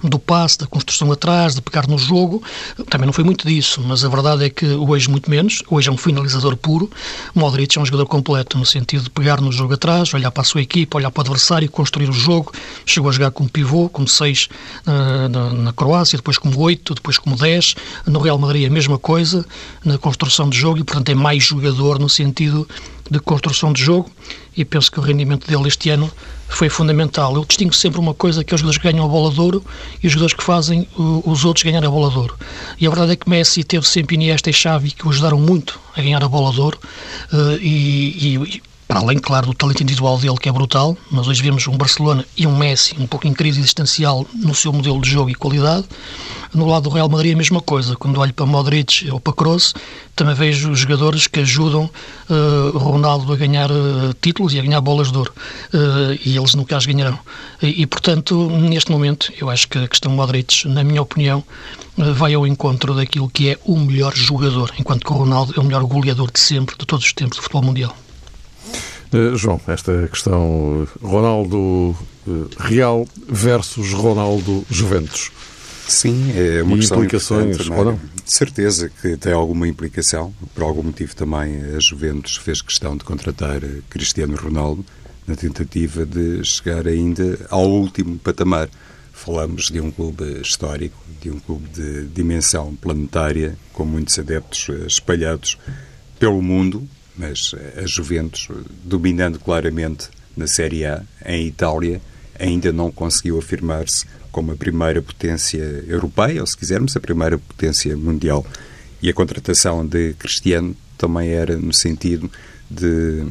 do 0.03 0.19
passe, 0.19 0.57
da 0.57 0.67
construção 0.67 1.11
atrás, 1.11 1.56
de 1.56 1.61
pegar 1.61 1.88
no 1.88 1.97
jogo. 1.97 2.41
Também 2.89 3.06
não 3.06 3.13
foi 3.13 3.23
muito 3.23 3.47
disso, 3.47 3.81
mas 3.85 4.03
a 4.03 4.09
verdade 4.09 4.45
é 4.45 4.50
que 4.50 4.65
hoje 4.65 5.09
muito 5.09 5.29
menos. 5.29 5.63
Hoje 5.69 5.89
é 5.89 5.91
um 5.91 5.97
finalizador 5.97 6.56
puro. 6.56 6.89
Modric 7.33 7.77
é 7.77 7.81
um 7.81 7.85
jogador 7.85 8.06
completo, 8.06 8.57
no 8.57 8.65
sentido 8.65 9.03
de 9.03 9.09
pegar 9.09 9.41
no 9.41 9.51
jogo 9.51 9.73
atrás, 9.73 10.13
olhar 10.13 10.31
para 10.31 10.41
a 10.41 10.45
sua 10.45 10.61
equipa, 10.61 10.97
olhar 10.97 11.11
para 11.11 11.21
o 11.21 11.23
adversário, 11.23 11.69
construir 11.69 12.09
o 12.09 12.13
jogo. 12.13 12.51
Chegou 12.85 13.09
a 13.09 13.13
jogar 13.13 13.31
como 13.31 13.50
pivô, 13.50 13.89
como 13.89 14.07
6 14.07 14.47
uh, 14.85 15.29
na, 15.29 15.53
na, 15.53 15.73
Croácia, 15.73 16.17
depois 16.17 16.38
como 16.38 16.57
8, 16.59 16.95
depois 16.95 17.17
como 17.17 17.35
10. 17.35 17.75
No 18.06 18.19
Real 18.19 18.38
Madrid 18.38 18.67
a 18.67 18.69
mesma 18.69 18.97
coisa, 18.97 19.45
na 19.83 19.97
construção 19.97 20.50
de 20.50 20.57
jogo, 20.57 20.79
e 20.79 20.83
portanto 20.83 21.09
é 21.09 21.15
mais 21.15 21.44
jogador 21.44 22.00
no 22.00 22.09
sentido 22.09 22.67
de 23.09 23.19
construção 23.19 23.73
de 23.73 23.83
jogo 23.83 24.09
e 24.56 24.63
penso 24.63 24.91
que 24.91 25.00
o 25.00 25.01
rendimento 25.01 25.47
dele 25.47 25.67
este 25.67 25.89
ano 25.89 26.11
foi 26.49 26.67
fundamental. 26.67 27.35
Eu 27.35 27.45
distingo 27.45 27.73
sempre 27.73 27.99
uma 27.99 28.13
coisa 28.13 28.43
que 28.43 28.53
é 28.53 28.55
os 28.55 28.61
jogadores 28.61 28.81
que 28.81 28.91
ganham 28.91 29.05
a 29.05 29.07
bola 29.07 29.31
de 29.31 29.39
ouro 29.39 29.63
e 30.03 30.07
os 30.07 30.13
jogadores 30.13 30.33
que 30.33 30.43
fazem 30.43 30.87
os 30.97 31.45
outros 31.45 31.63
ganhar 31.63 31.85
a 31.85 31.89
bola 31.89 32.09
de 32.09 32.17
ouro. 32.17 32.37
E 32.79 32.85
a 32.85 32.89
verdade 32.89 33.13
é 33.13 33.15
que 33.15 33.29
Messi 33.29 33.63
teve 33.63 33.87
sempre 33.87 34.15
Iniesta 34.15 34.49
e 34.49 34.53
Xavi 34.53 34.91
que 34.91 35.07
o 35.07 35.09
ajudaram 35.09 35.39
muito 35.39 35.79
a 35.95 36.01
ganhar 36.01 36.23
a 36.23 36.27
bola 36.27 36.51
de 36.51 36.59
ouro 36.59 36.79
eh, 37.31 37.57
e, 37.61 38.35
e 38.35 38.61
para 38.89 39.01
além, 39.01 39.19
claro, 39.19 39.45
do 39.45 39.53
talento 39.53 39.83
individual 39.83 40.18
dele, 40.18 40.36
que 40.38 40.50
é 40.50 40.51
brutal, 40.51 40.97
mas 41.12 41.27
hoje 41.27 41.44
vemos 41.44 41.68
um 41.68 41.77
Barcelona 41.77 42.25
e 42.36 42.47
um 42.47 42.57
Messi 42.57 42.95
um 43.00 43.06
pouco 43.06 43.27
em 43.27 43.33
crise 43.33 43.59
existencial 43.59 44.25
no 44.33 44.56
seu 44.56 44.74
modelo 44.74 45.00
de 45.00 45.12
jogo 45.12 45.30
e 45.30 45.36
qualidade. 45.36 45.86
No 46.56 46.65
lado 46.65 46.86
do 46.86 46.89
Real 46.89 47.07
Madrid, 47.07 47.36
a 47.36 47.38
mesma 47.38 47.62
coisa. 47.62 47.95
Quando 47.95 48.19
olho 48.19 48.33
para 48.33 48.47
Modric 48.47 49.07
ou 49.12 49.19
para 49.19 49.31
Kroos, 49.33 49.75
também 50.15 50.33
vejo 50.33 50.74
jogadores 50.74 51.27
que 51.27 51.39
ajudam 51.41 51.88
uh, 52.31 52.75
Ronaldo 52.80 53.31
a 53.31 53.36
ganhar 53.36 53.69
uh, 53.69 54.12
títulos 54.19 54.56
e 54.56 54.59
a 54.59 54.63
ganhar 54.63 54.81
bolas 54.81 55.12
de 55.12 55.18
ouro. 55.19 55.31
Uh, 55.71 56.18
e 56.25 56.35
eles 56.35 56.56
nunca 56.56 56.75
as 56.75 56.88
ganharão. 56.88 57.19
E, 57.62 57.83
e, 57.83 57.85
portanto, 57.85 58.50
neste 58.50 58.89
momento, 58.89 59.31
eu 59.39 59.51
acho 59.51 59.68
que 59.68 59.77
a 59.77 59.88
questão 59.88 60.12
Modric, 60.13 60.68
na 60.68 60.83
minha 60.83 61.03
opinião, 61.03 61.44
vai 61.95 62.33
ao 62.33 62.47
encontro 62.47 62.95
daquilo 62.95 63.30
que 63.30 63.50
é 63.50 63.59
o 63.65 63.77
melhor 63.77 64.15
jogador, 64.15 64.74
enquanto 64.80 65.06
que 65.06 65.13
o 65.13 65.15
Ronaldo 65.15 65.53
é 65.56 65.59
o 65.59 65.63
melhor 65.63 65.83
goleador 65.83 66.31
de 66.31 66.39
sempre, 66.39 66.75
de 66.75 66.88
todos 66.88 67.06
os 67.06 67.13
tempos 67.13 67.38
do 67.38 67.44
futebol 67.44 67.62
mundial. 67.62 67.95
Uh, 69.13 69.35
João, 69.35 69.59
esta 69.67 70.07
questão 70.07 70.88
Ronaldo 71.01 71.95
uh, 72.27 72.50
Real 72.59 73.07
versus 73.27 73.91
Ronaldo 73.94 74.65
Juventus. 74.69 75.31
Sim, 75.88 76.31
é 76.35 76.61
uma 76.61 76.75
e 76.75 76.79
questão 76.79 77.00
implicações 77.00 77.67
ou 77.67 77.85
não? 77.85 77.95
De 77.95 78.31
certeza 78.31 78.89
que 78.89 79.17
tem 79.17 79.33
alguma 79.33 79.67
implicação. 79.67 80.31
Por 80.53 80.63
algum 80.63 80.83
motivo 80.83 81.15
também 81.15 81.59
a 81.75 81.79
Juventus 81.79 82.38
fez 82.38 82.61
questão 82.61 82.95
de 82.95 83.03
contratar 83.03 83.61
Cristiano 83.89 84.35
Ronaldo 84.35 84.85
na 85.25 85.35
tentativa 85.35 86.06
de 86.06 86.44
chegar 86.44 86.88
ainda 86.88 87.39
ao 87.50 87.67
último 87.67 88.19
patamar. 88.19 88.69
Falamos 89.11 89.69
de 89.69 89.81
um 89.81 89.92
clube 89.92 90.42
histórico, 90.42 90.97
de 91.21 91.30
um 91.30 91.39
clube 91.39 91.68
de 91.69 92.06
dimensão 92.06 92.75
planetária, 92.75 93.57
com 93.73 93.83
muitos 93.83 94.18
adeptos 94.18 94.68
eh, 94.69 94.87
espalhados 94.87 95.57
pelo 96.18 96.42
mundo, 96.42 96.87
mas 97.19 97.54
a 97.76 97.85
Juventus, 97.85 98.47
dominando 98.85 99.38
claramente 99.40 100.07
na 100.38 100.47
Série 100.47 100.85
A, 100.85 101.04
em 101.26 101.45
Itália, 101.47 102.02
ainda 102.40 102.71
não 102.71 102.90
conseguiu 102.90 103.38
afirmar-se 103.38 104.06
como 104.31 104.54
a 104.54 104.56
primeira 104.56 105.02
potência 105.02 105.61
europeia, 105.85 106.40
ou 106.40 106.47
se 106.47 106.56
quisermos, 106.56 106.95
a 106.95 106.99
primeira 107.02 107.38
potência 107.38 107.95
mundial. 107.97 108.45
E 109.02 109.09
a 109.09 109.14
contratação 109.14 109.85
de 109.85 110.14
Cristiano 110.14 110.73
também 110.97 111.30
era 111.30 111.57
no 111.57 111.73
sentido 111.73 112.31
de 112.71 113.26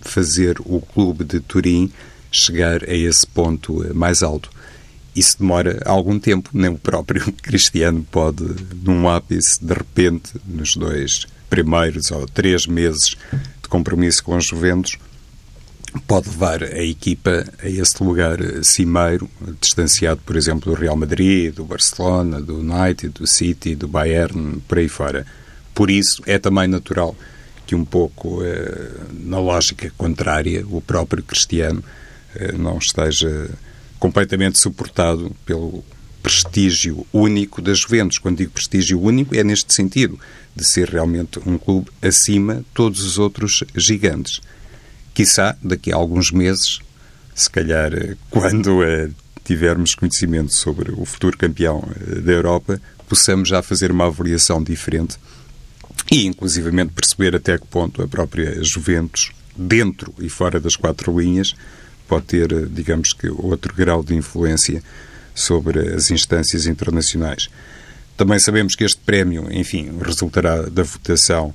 fazer 0.00 0.56
o 0.64 0.80
clube 0.80 1.22
de 1.22 1.38
Turim 1.38 1.92
chegar 2.32 2.82
a 2.82 2.94
esse 2.94 3.24
ponto 3.24 3.94
mais 3.94 4.24
alto. 4.24 4.50
Isso 5.14 5.38
demora 5.38 5.80
algum 5.84 6.18
tempo, 6.18 6.50
nem 6.52 6.70
o 6.70 6.78
próprio 6.78 7.32
Cristiano 7.42 8.04
pode, 8.10 8.44
num 8.82 9.08
ápice, 9.08 9.64
de 9.64 9.72
repente, 9.72 10.32
nos 10.44 10.74
dois 10.74 11.26
primeiros 11.48 12.10
ou 12.10 12.26
três 12.26 12.66
meses 12.66 13.16
de 13.62 13.68
compromisso 13.68 14.22
com 14.22 14.36
os 14.36 14.44
Juventus, 14.44 14.96
pode 16.06 16.28
levar 16.28 16.62
a 16.62 16.82
equipa 16.82 17.44
a 17.62 17.68
esse 17.68 18.02
lugar 18.02 18.38
cimeiro, 18.62 19.28
distanciado, 19.60 20.20
por 20.24 20.36
exemplo, 20.36 20.72
do 20.72 20.78
Real 20.78 20.96
Madrid, 20.96 21.54
do 21.54 21.64
Barcelona, 21.64 22.40
do 22.40 22.58
United, 22.58 23.08
do 23.08 23.26
City, 23.26 23.74
do 23.74 23.88
Bayern, 23.88 24.60
por 24.68 24.78
aí 24.78 24.88
fora. 24.88 25.26
Por 25.74 25.90
isso, 25.90 26.22
é 26.26 26.38
também 26.38 26.68
natural 26.68 27.16
que 27.66 27.74
um 27.74 27.84
pouco 27.84 28.42
eh, 28.42 28.90
na 29.12 29.38
lógica 29.38 29.92
contrária, 29.96 30.64
o 30.66 30.80
próprio 30.80 31.22
Cristiano 31.22 31.84
eh, 32.34 32.52
não 32.52 32.78
esteja 32.78 33.50
completamente 33.98 34.58
suportado 34.58 35.34
pelo 35.44 35.84
prestígio 36.22 37.06
único 37.12 37.62
das 37.62 37.80
Juventus. 37.80 38.18
Quando 38.18 38.38
digo 38.38 38.52
prestígio 38.52 39.00
único, 39.00 39.34
é 39.34 39.42
neste 39.44 39.72
sentido, 39.72 40.18
de 40.54 40.64
ser 40.64 40.88
realmente 40.88 41.40
um 41.46 41.56
clube 41.56 41.90
acima 42.02 42.56
de 42.56 42.66
todos 42.74 43.02
os 43.02 43.18
outros 43.18 43.62
gigantes. 43.74 44.40
Quissá, 45.14 45.56
daqui 45.62 45.92
a 45.92 45.96
alguns 45.96 46.30
meses, 46.30 46.80
se 47.34 47.50
calhar 47.50 47.92
quando 48.30 48.80
uh, 48.80 49.14
tivermos 49.44 49.94
conhecimento 49.94 50.52
sobre 50.52 50.92
o 50.92 51.04
futuro 51.04 51.38
campeão 51.38 51.82
eh, 52.00 52.20
da 52.20 52.32
Europa, 52.32 52.80
possamos 53.08 53.48
já 53.48 53.62
fazer 53.62 53.90
uma 53.90 54.06
avaliação 54.06 54.62
diferente 54.62 55.16
e, 56.12 56.26
inclusivamente, 56.26 56.92
perceber 56.92 57.34
até 57.34 57.56
que 57.56 57.66
ponto 57.66 58.02
a 58.02 58.06
própria 58.06 58.62
Juventus, 58.62 59.32
dentro 59.56 60.14
e 60.18 60.28
fora 60.28 60.60
das 60.60 60.76
quatro 60.76 61.18
linhas, 61.18 61.54
pode 62.06 62.26
ter, 62.26 62.52
eh, 62.52 62.66
digamos 62.70 63.14
que, 63.14 63.28
outro 63.28 63.74
grau 63.74 64.02
de 64.02 64.14
influência 64.14 64.82
sobre 65.38 65.94
as 65.94 66.10
instâncias 66.10 66.66
internacionais. 66.66 67.48
Também 68.16 68.38
sabemos 68.38 68.74
que 68.74 68.84
este 68.84 69.00
prémio, 69.00 69.46
enfim, 69.50 69.96
resultará 70.02 70.62
da 70.62 70.82
votação 70.82 71.54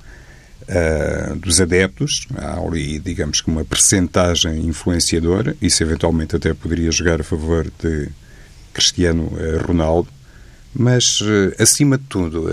uh, 0.62 1.36
dos 1.36 1.60
adeptos. 1.60 2.25
Há 2.36 2.58
ali, 2.60 3.00
digamos 3.00 3.42
que, 3.42 3.50
uma 3.50 3.66
percentagem 3.66 4.66
influenciadora. 4.66 5.58
Isso, 5.62 5.84
eventualmente, 5.84 6.36
até 6.36 6.54
poderia 6.54 6.90
jogar 6.90 7.20
a 7.20 7.24
favor 7.24 7.70
de 7.82 8.10
Cristiano 8.74 9.24
uh, 9.24 9.68
Ronaldo. 9.68 10.08
Mas, 10.74 11.20
uh, 11.20 11.54
acima 11.60 11.98
de 11.98 12.06
tudo, 12.06 12.48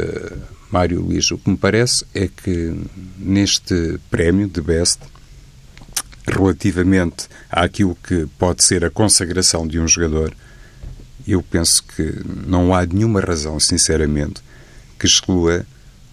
Mário 0.70 1.00
Luís, 1.00 1.30
o 1.30 1.38
que 1.38 1.49
me 1.49 1.56
parece 1.56 2.04
é 2.12 2.28
que 2.28 2.75
neste 3.16 4.00
prémio 4.10 4.49
de 4.49 4.60
Best, 4.60 4.99
relativamente 6.26 7.28
àquilo 7.49 7.96
que 8.02 8.26
pode 8.38 8.64
ser 8.64 8.84
a 8.84 8.90
consagração 8.90 9.66
de 9.66 9.78
um 9.78 9.87
jogador, 9.87 10.34
eu 11.26 11.42
penso 11.42 11.82
que 11.84 12.14
não 12.46 12.74
há 12.74 12.84
nenhuma 12.86 13.20
razão, 13.20 13.58
sinceramente, 13.58 14.42
que 14.98 15.06
exclua 15.06 15.64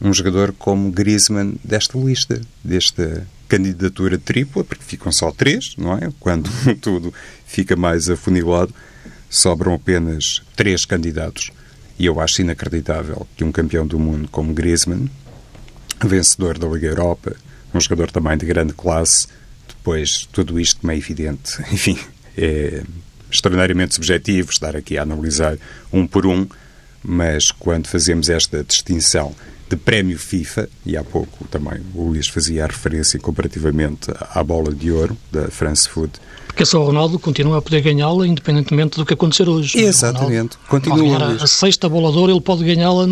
um 0.01 0.13
jogador 0.13 0.53
como 0.53 0.91
Griezmann 0.91 1.55
desta 1.63 1.97
lista, 1.97 2.39
desta 2.63 3.27
candidatura 3.47 4.17
tripla, 4.17 4.63
porque 4.63 4.83
ficam 4.83 5.11
só 5.11 5.31
três, 5.31 5.75
não 5.77 5.93
é? 5.93 6.09
Quando 6.19 6.49
tudo 6.81 7.13
fica 7.45 7.75
mais 7.75 8.09
afunilado, 8.09 8.73
sobram 9.29 9.73
apenas 9.73 10.41
três 10.55 10.85
candidatos. 10.85 11.51
E 11.97 12.05
eu 12.05 12.19
acho 12.19 12.41
inacreditável 12.41 13.27
que 13.35 13.43
um 13.43 13.51
campeão 13.51 13.87
do 13.87 13.97
mundo 13.97 14.27
como 14.29 14.53
Griezmann, 14.53 15.09
vencedor 16.03 16.57
da 16.57 16.67
Liga 16.67 16.87
Europa, 16.87 17.35
um 17.73 17.79
jogador 17.81 18.11
também 18.11 18.37
de 18.37 18.45
grande 18.45 18.73
classe, 18.73 19.27
depois 19.67 20.27
tudo 20.31 20.59
isto 20.59 20.85
meio 20.85 20.99
evidente, 20.99 21.59
enfim, 21.73 21.97
é 22.37 22.83
extraordinariamente 23.31 23.95
subjetivo 23.95 24.51
estar 24.51 24.75
aqui 24.75 24.97
a 24.97 25.03
analisar 25.03 25.57
um 25.91 26.05
por 26.07 26.25
um, 26.25 26.47
mas 27.03 27.51
quando 27.51 27.87
fazemos 27.87 28.29
esta 28.29 28.63
distinção 28.63 29.35
de 29.69 29.75
prémio 29.75 30.17
FIFA, 30.17 30.69
e 30.85 30.95
há 30.95 31.03
pouco 31.03 31.45
também 31.49 31.81
o 31.93 32.07
Luís 32.07 32.27
fazia 32.27 32.63
a 32.63 32.67
referência 32.67 33.19
comparativamente 33.19 34.09
à 34.31 34.41
bola 34.41 34.73
de 34.73 34.91
ouro 34.91 35.17
da 35.31 35.49
France 35.49 35.89
Food. 35.89 36.13
Porque 36.47 36.65
só 36.65 36.81
o 36.81 36.85
Ronaldo 36.85 37.19
continua 37.19 37.57
a 37.57 37.61
poder 37.61 37.81
ganhá-la 37.81 38.25
independentemente 38.25 38.97
do 38.97 39.05
que 39.05 39.13
acontecer 39.13 39.47
hoje. 39.47 39.77
Exatamente. 39.77 40.57
Continua. 40.67 41.35
A 41.35 41.47
sexta 41.47 41.89
bola 41.89 42.11
de 42.11 42.17
ouro 42.17 42.31
ele 42.31 42.41
pode 42.41 42.63
ganhá-la 42.63 43.05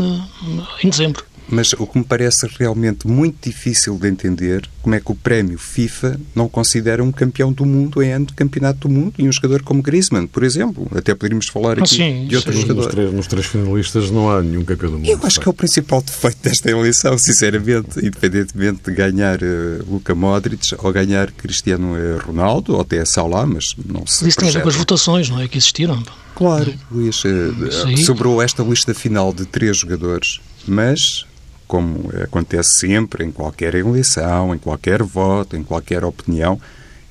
em 0.81 0.89
dezembro. 0.89 1.24
Mas 1.47 1.73
o 1.73 1.85
que 1.85 1.97
me 1.97 2.03
parece 2.03 2.47
realmente 2.57 3.07
muito 3.07 3.37
difícil 3.49 3.97
de 3.97 4.07
entender 4.07 4.67
como 4.81 4.95
é 4.95 4.99
que 4.99 5.11
o 5.11 5.15
prémio 5.15 5.57
FIFA 5.57 6.19
não 6.33 6.47
considera 6.47 7.03
um 7.03 7.11
campeão 7.11 7.51
do 7.51 7.65
mundo 7.65 8.01
em 8.01 8.11
ano 8.11 8.25
de 8.25 8.33
campeonato 8.33 8.87
do 8.87 8.89
mundo 8.89 9.13
e 9.17 9.27
um 9.27 9.31
jogador 9.31 9.61
como 9.63 9.81
Griezmann, 9.81 10.27
por 10.27 10.43
exemplo. 10.43 10.87
Até 10.95 11.13
poderíamos 11.13 11.47
falar 11.47 11.79
aqui 11.79 11.95
sim, 11.95 12.27
de 12.27 12.35
outros 12.35 12.55
jogadores. 12.55 12.85
Nos 12.85 12.95
três, 12.95 13.13
nos 13.13 13.27
três, 13.27 13.45
finalistas 13.45 14.11
não 14.11 14.29
há 14.29 14.41
nenhum 14.41 14.63
campeão 14.63 14.91
do 14.91 14.97
mundo. 14.97 15.09
Eu 15.09 15.19
acho 15.23 15.39
que 15.39 15.47
é 15.47 15.51
o 15.51 15.53
principal 15.53 16.01
defeito 16.01 16.37
desta 16.41 16.69
eleição, 16.69 17.17
sinceramente, 17.17 17.99
independentemente 17.99 18.81
de 18.85 18.91
ganhar 18.91 19.39
uh, 19.41 19.85
Luka 19.89 20.15
Modric 20.15 20.75
ou 20.77 20.91
ganhar 20.91 21.31
Cristiano 21.31 21.95
eh, 21.97 22.17
Ronaldo 22.23 22.73
ou 22.73 22.81
até 22.81 23.03
Salah, 23.05 23.45
mas 23.45 23.75
não 23.85 24.05
se 24.05 24.27
Isso 24.27 24.37
tem 24.37 24.49
a 24.49 24.51
ver 24.51 24.61
com 24.61 24.69
as 24.69 24.75
votações, 24.75 25.29
não 25.29 25.39
é? 25.39 25.47
Que 25.47 25.57
existiram. 25.57 26.01
Claro, 26.35 26.73
Luís, 26.91 27.23
uh, 27.23 27.97
sobrou 28.03 28.41
esta 28.41 28.61
lista 28.61 28.93
final 28.93 29.33
de 29.33 29.45
três 29.45 29.77
jogadores, 29.77 30.41
mas 30.67 31.25
como 31.67 32.12
acontece 32.22 32.79
sempre 32.79 33.24
em 33.24 33.31
qualquer 33.31 33.75
eleição, 33.75 34.53
em 34.53 34.57
qualquer 34.57 35.03
voto, 35.03 35.55
em 35.55 35.63
qualquer 35.63 36.03
opinião, 36.03 36.60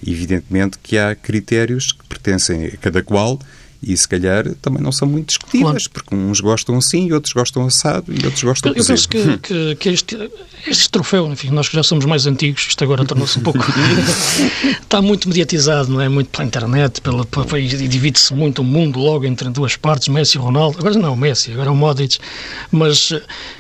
evidentemente 0.07 0.79
que 0.83 0.99
há 0.99 1.15
critérios 1.15 1.93
que 1.93 2.05
pertencem 2.07 2.67
a 2.67 2.77
cada 2.77 3.03
qual 3.03 3.39
e 3.87 3.97
se 3.97 4.09
calhar 4.09 4.49
também 4.63 4.83
não 4.83 4.91
são 4.91 5.07
muito 5.07 5.29
discutíveis, 5.29 5.87
claro. 5.87 5.91
porque 5.93 6.15
uns 6.15 6.41
gostam 6.41 6.79
assim, 6.79 7.13
outros 7.13 7.33
gostam 7.35 7.67
assado 7.67 8.13
e 8.13 8.25
outros 8.25 8.43
gostam 8.43 8.73
Eu, 8.73 8.79
eu 8.79 8.85
penso 8.85 9.09
que, 9.09 9.39
que, 9.39 9.75
que, 9.77 9.89
este, 9.91 10.31
este 10.67 10.89
troféu, 10.89 11.31
enfim, 11.31 11.51
nós 11.51 11.69
que 11.69 11.77
já 11.77 11.83
somos 11.83 12.07
mais 12.07 12.27
antigos, 12.27 12.67
isto 12.67 12.83
agora 12.83 13.05
tornou-se 13.05 13.39
um 13.39 13.43
pouco. 13.43 13.59
está 14.81 15.03
muito 15.03 15.29
mediatizado, 15.29 15.93
não 15.93 16.01
é? 16.01 16.09
Muito 16.09 16.31
pela 16.31 16.45
internet, 16.45 17.01
pela, 17.03 17.27
pela 17.27 17.61
e 17.61 17.69
divide-se 17.69 18.33
muito 18.33 18.63
o 18.63 18.65
mundo 18.65 18.99
logo 18.99 19.27
entre 19.27 19.51
duas 19.51 19.77
partes, 19.77 20.09
Messi 20.09 20.39
e 20.39 20.41
Ronaldo. 20.41 20.79
Agora 20.79 20.99
não, 20.99 21.15
Messi, 21.15 21.53
agora 21.53 21.71
o 21.71 21.77
Modric. 21.77 22.19
Mas 22.73 23.13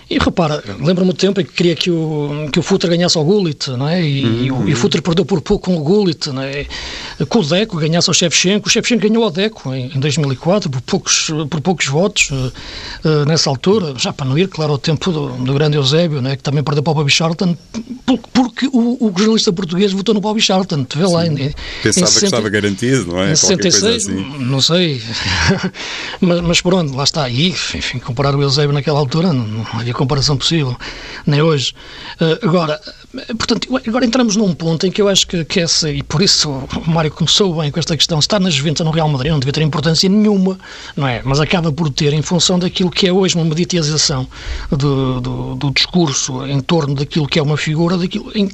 e 0.09 0.19
repara, 0.19 0.63
lembro-me 0.81 1.13
do 1.13 1.17
tempo 1.17 1.41
em 1.41 1.45
que 1.45 1.53
queria 1.53 1.75
que 1.75 1.91
o, 1.91 2.49
que 2.53 2.59
o 2.59 2.63
Futre 2.63 2.91
ganhasse 2.91 3.17
ao 3.17 3.25
Gullit, 3.25 3.71
não 3.71 3.89
é? 3.89 4.03
E, 4.03 4.25
uhum. 4.25 4.45
e, 4.45 4.53
o, 4.53 4.69
e 4.69 4.73
o 4.75 4.77
Futre 4.77 5.01
perdeu 5.01 5.25
por 5.25 5.41
pouco 5.41 5.65
com 5.65 5.77
o 5.79 5.83
Gullit, 5.83 6.29
não 6.29 6.43
é? 6.43 6.67
Que 7.19 7.39
o 7.39 7.43
Deco 7.43 7.79
ganhasse 7.79 8.11
ao 8.11 8.15
Shevchenko. 8.15 8.69
O 8.69 8.71
Shevchenko 8.71 9.09
ganhou 9.09 9.25
ao 9.25 9.31
Deco 9.31 9.73
em, 9.75 9.91
em 9.95 9.99
2004 10.01 10.69
por 10.69 10.81
poucos, 10.83 11.31
por 11.49 11.61
poucos 11.63 11.87
votos 11.87 12.31
uh, 12.31 13.25
nessa 13.27 13.49
altura. 13.49 13.95
Já 13.97 14.13
para 14.13 14.27
não 14.27 14.37
ir, 14.37 14.49
claro, 14.49 14.73
ao 14.73 14.79
tempo 14.79 15.11
do, 15.11 15.29
do 15.31 15.55
grande 15.55 15.77
Eusébio, 15.77 16.21
não 16.21 16.31
é? 16.31 16.37
Que 16.37 16.43
também 16.43 16.63
perdeu 16.63 16.83
para 16.83 16.91
o 16.91 16.95
Bobby 16.95 17.11
Charlton, 17.11 17.57
porque 18.33 18.67
o, 18.67 18.99
o 19.01 19.13
jornalista 19.17 19.53
português 19.53 19.93
votou 19.93 20.15
no 20.15 20.21
Bobby 20.21 20.41
Charlton. 20.43 20.87
Vê 20.95 21.07
lá. 21.07 21.27
Em, 21.27 21.55
Pensava 21.83 22.07
em 22.07 22.11
60, 22.11 22.19
que 22.19 22.25
estava 22.27 22.49
garantido, 22.51 23.07
não 23.07 23.23
é? 23.23 23.33
Em 23.33 23.37
66, 23.37 23.97
assim. 23.97 24.39
não 24.39 24.61
sei. 24.61 25.01
mas, 26.21 26.41
mas 26.43 26.61
por 26.61 26.75
onde? 26.75 26.95
Lá 26.95 27.05
está. 27.05 27.29
E, 27.31 27.49
enfim, 27.49 27.99
comparar 27.99 28.35
o 28.35 28.43
Eusébio 28.43 28.73
naquela 28.73 28.99
altura 28.99 29.33
não, 29.33 29.47
não 29.47 29.67
havia 29.73 29.94
comparação 29.95 30.37
possível, 30.37 30.77
nem 31.27 31.43
hoje. 31.43 31.75
Uh, 32.21 32.47
agora, 32.47 32.81
portanto, 33.39 33.69
agora 33.87 34.05
entramos 34.05 34.37
num 34.37 34.55
ponto 34.55 34.87
em 34.87 34.91
que 34.91 35.01
eu 35.01 35.09
acho 35.09 35.27
que, 35.27 35.45
que 35.45 35.61
essa, 35.61 35.91
e 35.91 36.03
por 36.03 36.23
isso 36.23 36.51
o 36.51 36.91
Mário 36.91 37.11
começou 37.11 37.61
bem 37.61 37.71
com 37.71 37.79
esta 37.79 37.97
questão, 37.97 38.19
estar 38.19 38.41
na 38.41 38.51
Juventus 38.51 38.85
no 38.85 38.91
Real 38.91 39.09
Madrid 39.09 39.33
não 39.33 39.39
devia 39.39 39.53
ter 39.53 39.63
importância 39.63 40.09
nenhuma, 40.09 40.59
não 40.97 41.07
é? 41.07 41.23
Mas 41.25 41.41
acaba 41.41 41.73
por 41.73 41.91
ter, 41.91 42.13
em 42.13 42.23
função 42.23 42.59
daquilo 42.59 42.91
que 42.91 43.07
é 43.07 43.13
hoje 43.13 43.35
uma 43.37 43.45
mediatização 43.45 44.27
do, 44.71 45.21
do, 45.21 45.55
do 45.55 45.71
discurso 45.71 46.47
em 46.47 46.61
torno 46.61 46.95
daquilo 46.95 47.27
que 47.27 47.39
é 47.39 47.43
uma 47.43 47.57
figura, 47.57 47.97
daquilo, 47.97 48.31
em, 48.35 48.51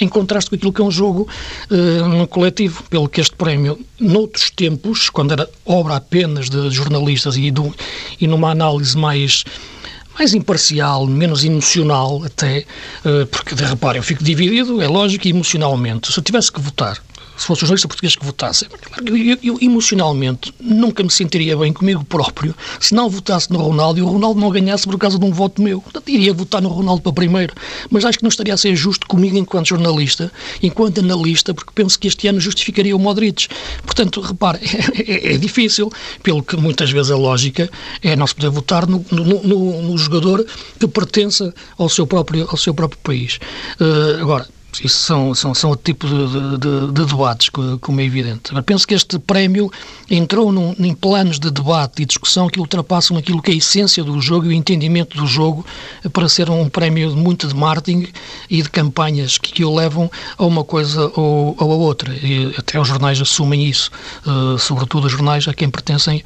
em 0.00 0.08
contraste 0.08 0.50
com 0.50 0.56
aquilo 0.56 0.72
que 0.72 0.80
é 0.80 0.84
um 0.84 0.90
jogo 0.90 1.28
uh, 1.70 2.26
coletivo, 2.26 2.82
pelo 2.90 3.08
que 3.08 3.20
este 3.20 3.34
prémio, 3.36 3.78
noutros 3.98 4.50
tempos, 4.50 5.08
quando 5.08 5.32
era 5.32 5.48
obra 5.64 5.96
apenas 5.96 6.50
de 6.50 6.70
jornalistas 6.70 7.36
e, 7.36 7.50
do, 7.50 7.74
e 8.20 8.26
numa 8.26 8.50
análise 8.50 8.96
mais 8.96 9.44
mais 10.18 10.34
imparcial, 10.34 11.06
menos 11.06 11.44
emocional 11.44 12.22
até, 12.24 12.64
eh, 13.04 13.24
porque, 13.30 13.54
reparem, 13.54 13.98
eu 13.98 14.02
fico 14.02 14.22
dividido, 14.22 14.80
é 14.80 14.88
lógico, 14.88 15.26
emocionalmente. 15.28 16.12
Se 16.12 16.18
eu 16.18 16.22
tivesse 16.22 16.50
que 16.52 16.60
votar 16.60 17.02
se 17.36 17.46
fosse 17.46 17.64
um 17.64 17.66
jornalista 17.66 17.88
português 17.88 18.16
que 18.16 18.24
votasse. 18.24 18.66
Eu, 19.04 19.38
eu, 19.42 19.58
emocionalmente 19.60 20.54
nunca 20.60 21.02
me 21.02 21.10
sentiria 21.10 21.56
bem 21.56 21.72
comigo 21.72 22.04
próprio 22.04 22.54
se 22.80 22.94
não 22.94 23.08
votasse 23.08 23.50
no 23.52 23.58
Ronaldo 23.58 23.98
e 23.98 24.02
o 24.02 24.06
Ronaldo 24.06 24.40
não 24.40 24.50
ganhasse 24.50 24.86
por 24.86 24.98
causa 24.98 25.18
de 25.18 25.24
um 25.24 25.32
voto 25.32 25.60
meu. 25.60 25.80
Portanto, 25.80 26.08
iria 26.08 26.32
votar 26.32 26.62
no 26.62 26.68
Ronaldo 26.68 27.02
para 27.02 27.12
primeiro. 27.12 27.54
Mas 27.90 28.04
acho 28.04 28.18
que 28.18 28.24
não 28.24 28.28
estaria 28.28 28.54
a 28.54 28.56
ser 28.56 28.74
justo 28.76 29.06
comigo 29.06 29.36
enquanto 29.36 29.68
jornalista, 29.68 30.30
enquanto 30.62 31.00
analista, 31.00 31.54
porque 31.54 31.72
penso 31.74 31.98
que 31.98 32.08
este 32.08 32.28
ano 32.28 32.40
justificaria 32.40 32.94
o 32.94 32.98
Modric. 32.98 33.48
Portanto, 33.84 34.20
repare, 34.20 34.58
é, 34.62 35.30
é, 35.30 35.34
é 35.34 35.38
difícil, 35.38 35.90
pelo 36.22 36.42
que 36.42 36.56
muitas 36.56 36.90
vezes 36.90 37.10
a 37.10 37.16
lógica 37.16 37.70
é 38.02 38.14
não 38.16 38.26
se 38.26 38.34
poder 38.34 38.50
votar 38.50 38.86
no, 38.86 39.04
no, 39.10 39.42
no, 39.42 39.82
no 39.82 39.98
jogador 39.98 40.44
que 40.78 40.86
pertença 40.86 41.54
ao 41.78 41.88
seu 41.88 42.06
próprio, 42.06 42.46
ao 42.48 42.56
seu 42.56 42.74
próprio 42.74 43.00
país. 43.02 43.38
Uh, 43.80 44.20
agora, 44.20 44.46
isso 44.80 44.98
são, 44.98 45.34
são, 45.34 45.54
são 45.54 45.70
outro 45.70 45.84
tipo 45.84 46.06
de, 46.06 46.58
de, 46.58 46.92
de, 46.92 47.04
debates, 47.04 47.48
como 47.48 48.00
é 48.00 48.04
evidente. 48.04 48.50
Agora, 48.50 48.62
penso 48.62 48.86
que 48.86 48.94
este 48.94 49.18
prémio 49.18 49.70
entrou 50.10 50.50
num, 50.50 50.74
em 50.78 50.94
planos 50.94 51.38
de 51.38 51.50
debate 51.50 52.02
e 52.02 52.06
discussão 52.06 52.48
que 52.48 52.58
ultrapassam 52.58 53.16
aquilo 53.16 53.42
que 53.42 53.50
é 53.50 53.54
a 53.54 53.56
essência 53.56 54.02
do 54.02 54.20
jogo 54.20 54.46
e 54.46 54.48
o 54.48 54.52
entendimento 54.52 55.16
do 55.16 55.26
jogo 55.26 55.64
para 56.12 56.28
ser 56.28 56.48
um 56.48 56.68
prémio 56.68 57.14
muito 57.14 57.46
de 57.46 57.54
marketing 57.54 58.08
e 58.48 58.62
de 58.62 58.70
campanhas 58.70 59.36
que, 59.36 59.52
que 59.52 59.64
o 59.64 59.74
levam 59.74 60.10
a 60.38 60.46
uma 60.46 60.64
coisa 60.64 61.12
ou, 61.16 61.54
ou 61.58 61.72
a 61.72 61.76
outra. 61.76 62.14
E 62.14 62.54
até 62.56 62.80
os 62.80 62.88
jornais 62.88 63.20
assumem 63.20 63.66
isso, 63.66 63.90
uh, 64.26 64.58
sobretudo 64.58 65.06
os 65.06 65.12
jornais 65.12 65.46
a 65.48 65.54
quem 65.54 65.68
pertencem 65.68 66.24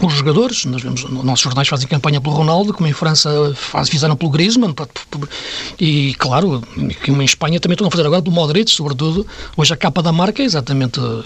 os 0.00 0.14
jogadores, 0.14 0.64
nós 0.64 0.82
vemos, 0.82 1.04
nossos 1.04 1.44
jornais 1.44 1.68
fazem 1.68 1.86
campanha 1.86 2.20
pelo 2.20 2.34
Ronaldo, 2.34 2.72
como 2.72 2.88
em 2.88 2.92
França 2.92 3.52
faz, 3.54 3.88
fizeram 3.88 4.16
pelo 4.16 4.30
Griezmann, 4.30 4.74
e 5.78 6.14
claro, 6.14 6.62
como 7.04 7.22
em 7.22 7.24
Espanha 7.24 7.60
também 7.60 7.74
estão 7.74 7.86
a 7.86 7.90
fazer 7.90 8.06
agora 8.06 8.22
pelo 8.22 8.34
Modric, 8.34 8.70
sobretudo, 8.70 9.26
hoje 9.56 9.72
a 9.72 9.76
capa 9.76 10.02
da 10.02 10.10
marca 10.10 10.42
é 10.42 10.46
exatamente 10.46 10.98
eh, 10.98 11.22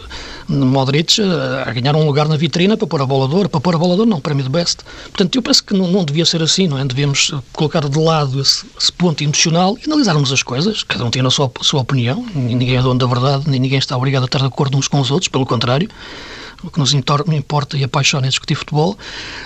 Modric 0.49 1.21
eh, 1.21 1.25
a 1.65 1.73
ganhar 1.73 1.95
um 1.95 2.05
lugar 2.05 2.29
na 2.29 2.37
vitrina 2.37 2.77
para 2.77 2.87
pôr 2.87 3.01
a 3.01 3.07
bola 3.07 3.49
para 3.49 3.61
pôr 3.61 3.75
a 3.75 3.79
bola 3.79 4.05
não, 4.05 4.21
prémio 4.21 4.43
de 4.43 4.51
best. 4.51 4.79
Portanto, 5.05 5.37
eu 5.37 5.43
penso 5.43 5.65
que 5.65 5.73
não, 5.73 5.87
não 5.87 6.05
devia 6.05 6.25
ser 6.25 6.43
assim, 6.43 6.67
não 6.67 6.79
é? 6.79 6.85
Devíamos 6.85 7.33
colocar 7.53 7.89
de 7.89 7.99
lado 7.99 8.41
esse, 8.41 8.67
esse, 8.79 8.93
ponto 8.93 9.23
emocional 9.23 9.77
e 9.81 9.87
analisarmos 9.87 10.33
as 10.33 10.43
coisas, 10.43 10.83
cada 10.83 11.05
um 11.05 11.11
tem 11.11 11.25
a 11.25 11.31
sua, 11.31 11.51
a 11.61 11.65
sua 11.65 11.81
opinião, 11.81 12.27
ninguém 12.35 12.77
é 12.77 12.83
dono 12.83 12.99
da 12.99 13.07
verdade, 13.07 13.49
nem 13.49 13.61
ninguém 13.61 13.79
está 13.79 13.97
obrigado 13.97 14.25
a 14.25 14.27
estar 14.27 14.41
de 14.41 14.47
acordo 14.47 14.77
uns 14.77 14.89
com 14.89 15.01
os 15.01 15.11
outros, 15.11 15.29
pelo 15.29 15.47
contrário, 15.47 15.89
o 16.63 16.71
que 16.71 16.79
nos 16.79 16.93
importa 16.95 17.77
e 17.77 17.85
apaixona 17.85 18.27
é 18.27 18.29
discutir 18.29 18.55
futebol, 18.55 18.99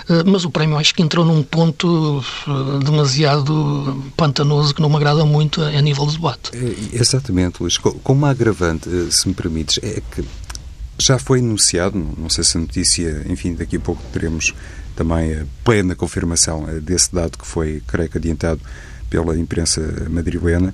eh, 0.09 0.23
mas 0.25 0.45
o 0.45 0.51
prémio 0.51 0.77
acho 0.77 0.93
que 0.93 1.01
entrou 1.01 1.25
num 1.25 1.43
ponto 1.43 2.23
eh, 2.47 2.83
demasiado 2.83 4.03
pantanoso 4.15 4.73
que 4.73 4.81
não 4.81 4.89
me 4.89 4.95
agrada 4.95 5.25
muito 5.25 5.61
a 5.61 5.81
nível 5.81 6.05
do 6.05 6.11
debate. 6.11 6.51
Exatamente, 6.93 7.61
Luís. 7.61 7.77
Com 7.77 8.13
uma 8.13 8.29
agravante, 8.29 8.89
se 9.11 9.27
me 9.27 9.33
permites, 9.33 9.79
é 9.83 10.01
que 10.13 10.23
já 10.99 11.17
foi 11.17 11.39
anunciado, 11.39 11.97
não 12.17 12.29
sei 12.29 12.43
se 12.43 12.57
a 12.57 12.61
notícia, 12.61 13.25
enfim, 13.27 13.53
daqui 13.53 13.77
a 13.77 13.79
pouco 13.79 14.01
teremos 14.13 14.53
também 14.95 15.33
a 15.33 15.45
plena 15.63 15.95
confirmação 15.95 16.65
desse 16.81 17.13
dado 17.13 17.37
que 17.37 17.47
foi, 17.47 17.81
creio 17.87 18.09
que, 18.09 18.17
adiantado 18.17 18.61
pela 19.09 19.37
imprensa 19.37 19.81
madrilena, 20.09 20.73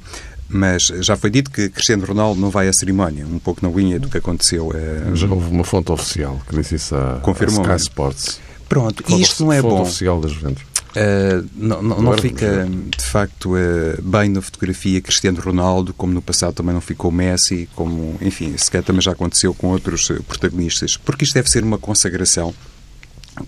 mas 0.50 0.84
já 1.02 1.18
foi 1.18 1.30
dito 1.30 1.52
que 1.52 1.70
Cristiano 1.70 2.06
Ronaldo 2.06 2.40
não 2.40 2.50
vai 2.50 2.68
à 2.68 2.74
cerimónia, 2.74 3.26
um 3.26 3.40
pouco 3.40 3.66
na 3.68 3.74
linha 3.74 4.00
do 4.00 4.10
que 4.10 4.18
aconteceu. 4.18 4.72
É... 4.74 5.16
Já 5.16 5.28
houve 5.28 5.50
uma 5.50 5.64
fonte 5.64 5.92
oficial 5.92 6.40
que 6.48 6.56
disse 6.56 6.76
isso 6.76 6.96
a, 6.96 7.20
Confirmou 7.22 7.66
a 7.66 7.76
Sky 7.76 7.82
Sports. 7.84 8.40
Pronto, 8.70 9.04
fonte, 9.04 9.22
isto 9.22 9.44
não 9.44 9.54
é 9.54 9.62
fonte 9.62 9.76
bom. 9.76 9.82
oficial 9.82 10.22
das 10.22 10.32
Juventus. 10.32 10.64
Uh, 10.64 11.48
não, 11.56 11.82
não, 11.84 12.02
não 12.02 12.18
fica, 12.18 12.68
de 12.98 13.04
facto, 13.04 13.54
uh, 13.54 14.02
bem 14.02 14.30
na 14.30 14.42
fotografia 14.42 15.00
Cristiano 15.00 15.40
Ronaldo, 15.40 15.94
como 15.94 16.12
no 16.12 16.22
passado 16.22 16.54
também 16.54 16.74
não 16.74 16.82
ficou 16.82 17.12
Messi, 17.12 17.70
como, 17.76 18.18
enfim, 18.22 18.58
sequer 18.58 18.84
também 18.84 19.02
já 19.02 19.12
aconteceu 19.12 19.54
com 19.54 19.68
outros 19.68 20.12
protagonistas, 20.28 20.98
porque 20.98 21.24
isto 21.24 21.34
deve 21.34 21.50
ser 21.50 21.64
uma 21.64 21.78
consagração 21.78 22.54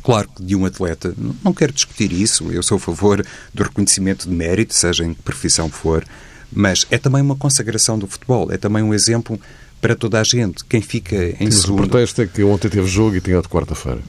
Claro 0.04 0.30
que 0.36 0.44
de 0.44 0.56
um 0.56 0.66
atleta, 0.66 1.14
não 1.44 1.54
quero 1.54 1.74
discutir 1.74 2.12
isso, 2.12 2.52
eu 2.52 2.62
sou 2.62 2.78
a 2.78 2.80
favor 2.80 3.26
do 3.54 3.64
reconhecimento 3.64 4.30
de 4.30 4.36
mérito, 4.36 4.74
seja 4.74 5.04
em 5.04 5.14
que 5.14 5.22
profissão 5.22 5.70
for, 5.70 6.06
mas 6.52 6.86
é 6.90 6.98
também 6.98 7.22
uma 7.22 7.36
consagração 7.36 7.98
do 7.98 8.08
futebol, 8.08 8.52
é 8.52 8.58
também 8.58 8.84
um 8.84 8.94
exemplo 8.94 9.40
para 9.82 9.96
toda 9.96 10.20
a 10.20 10.24
gente. 10.24 10.64
Quem 10.66 10.82
fica 10.82 11.16
em 11.40 11.52
Sim, 11.52 11.62
segundo... 11.62 11.84
O 11.84 11.88
pretexto 11.88 12.22
é 12.22 12.28
que 12.28 12.44
ontem 12.44 12.70
teve 12.70 12.88
jogo 12.88 13.16
e 13.16 13.22
tinha 13.22 13.42
de 13.42 13.48
quarta-feira. 13.48 14.02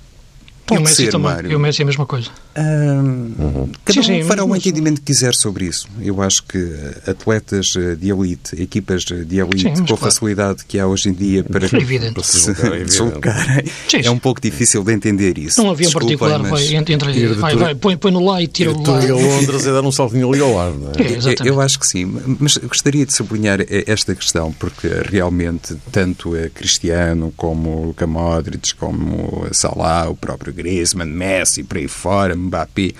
Pode 0.71 0.81
e 0.81 0.85
o 0.85 0.87
Messi 0.87 1.05
ser, 1.05 1.11
também. 1.11 1.31
Mário. 1.33 1.50
E 1.50 1.57
o 1.57 1.59
Messi 1.59 1.81
é 1.81 1.83
a 1.83 1.87
mesma 1.87 2.07
coisa. 2.07 2.31
uhum. 2.57 3.71
Cada 3.85 4.03
sim, 4.03 4.12
um 4.12 4.23
sim, 4.23 4.23
fará 4.23 4.45
o 4.45 4.55
entendimento 4.55 5.00
que 5.00 5.07
quiser 5.07 5.35
sobre 5.35 5.67
isso. 5.67 5.89
Eu 6.00 6.23
acho 6.23 6.45
que 6.45 6.59
atletas 7.07 7.67
de 7.99 8.11
elite, 8.11 8.61
equipas 8.61 9.03
de 9.05 9.39
elite, 9.39 9.62
sim, 9.62 9.75
com 9.75 9.83
a 9.83 9.87
claro. 9.87 9.97
facilidade 9.97 10.65
que 10.65 10.79
há 10.79 10.87
hoje 10.87 11.09
em 11.09 11.12
dia 11.12 11.43
para, 11.43 11.69
para 11.69 12.23
se 12.23 12.53
deslocarem, 12.85 13.65
é 14.03 14.11
um 14.11 14.19
pouco 14.19 14.41
difícil 14.41 14.85
de 14.85 14.93
entender 14.93 15.39
isso. 15.39 15.61
Não 15.61 15.71
havia 15.71 15.89
um 15.89 15.93
particular, 15.93 16.39
mas... 16.39 16.50
vai, 16.50 16.77
entra, 16.77 17.12
vai, 17.35 17.57
vai, 17.57 17.75
põe, 17.75 17.97
põe 17.97 18.12
no 18.12 18.25
lá 18.25 18.41
e 18.41 18.47
tira 18.47 18.73
o 18.73 18.81
lá. 18.81 19.05
E 19.05 19.11
Londres 19.11 19.67
é 19.67 19.73
dar 19.73 19.83
um 19.83 19.93
saltinho 19.93 20.31
ali 20.31 20.41
ao 20.41 20.59
ar, 20.59 20.73
não 20.73 20.91
é? 20.91 20.93
é 20.93 21.49
eu 21.49 21.61
acho 21.61 21.81
que 21.81 21.87
sim, 21.87 22.05
mas 22.39 22.57
gostaria 22.59 23.05
de 23.05 23.12
sublinhar 23.12 23.59
esta 23.69 24.15
questão, 24.15 24.53
porque 24.53 24.89
realmente 25.05 25.77
tanto 25.91 26.33
Cristiano 26.55 27.33
como 27.37 27.87
Luka 27.87 28.07
Modric, 28.07 28.75
como 28.77 29.47
Salah, 29.53 30.09
o 30.09 30.15
próprio 30.15 30.53
Griezmann, 30.62 31.11
Messi, 31.11 31.62
por 31.62 31.79
aí 31.79 31.88
fora, 31.88 32.37
Mbappé, 32.37 32.93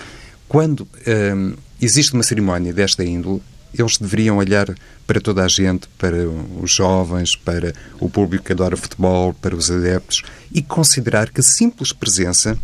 quando 0.47 0.87
hum, 1.07 1.53
existe 1.81 2.13
uma 2.13 2.23
cerimónia 2.23 2.73
desta 2.73 3.03
índole, 3.03 3.41
eles 3.77 3.97
deveriam 3.97 4.37
olhar 4.37 4.67
para 5.07 5.21
toda 5.21 5.43
a 5.43 5.47
gente, 5.47 5.87
para 5.97 6.27
os 6.61 6.71
jovens, 6.73 7.35
para 7.35 7.73
o 7.99 8.09
público 8.09 8.45
que 8.45 8.51
adora 8.51 8.75
futebol, 8.75 9.33
para 9.33 9.55
os 9.55 9.71
adeptos 9.71 10.23
e 10.51 10.61
considerar 10.61 11.29
que 11.29 11.39
a 11.39 11.43
simples 11.43 11.93
presença 11.93 12.57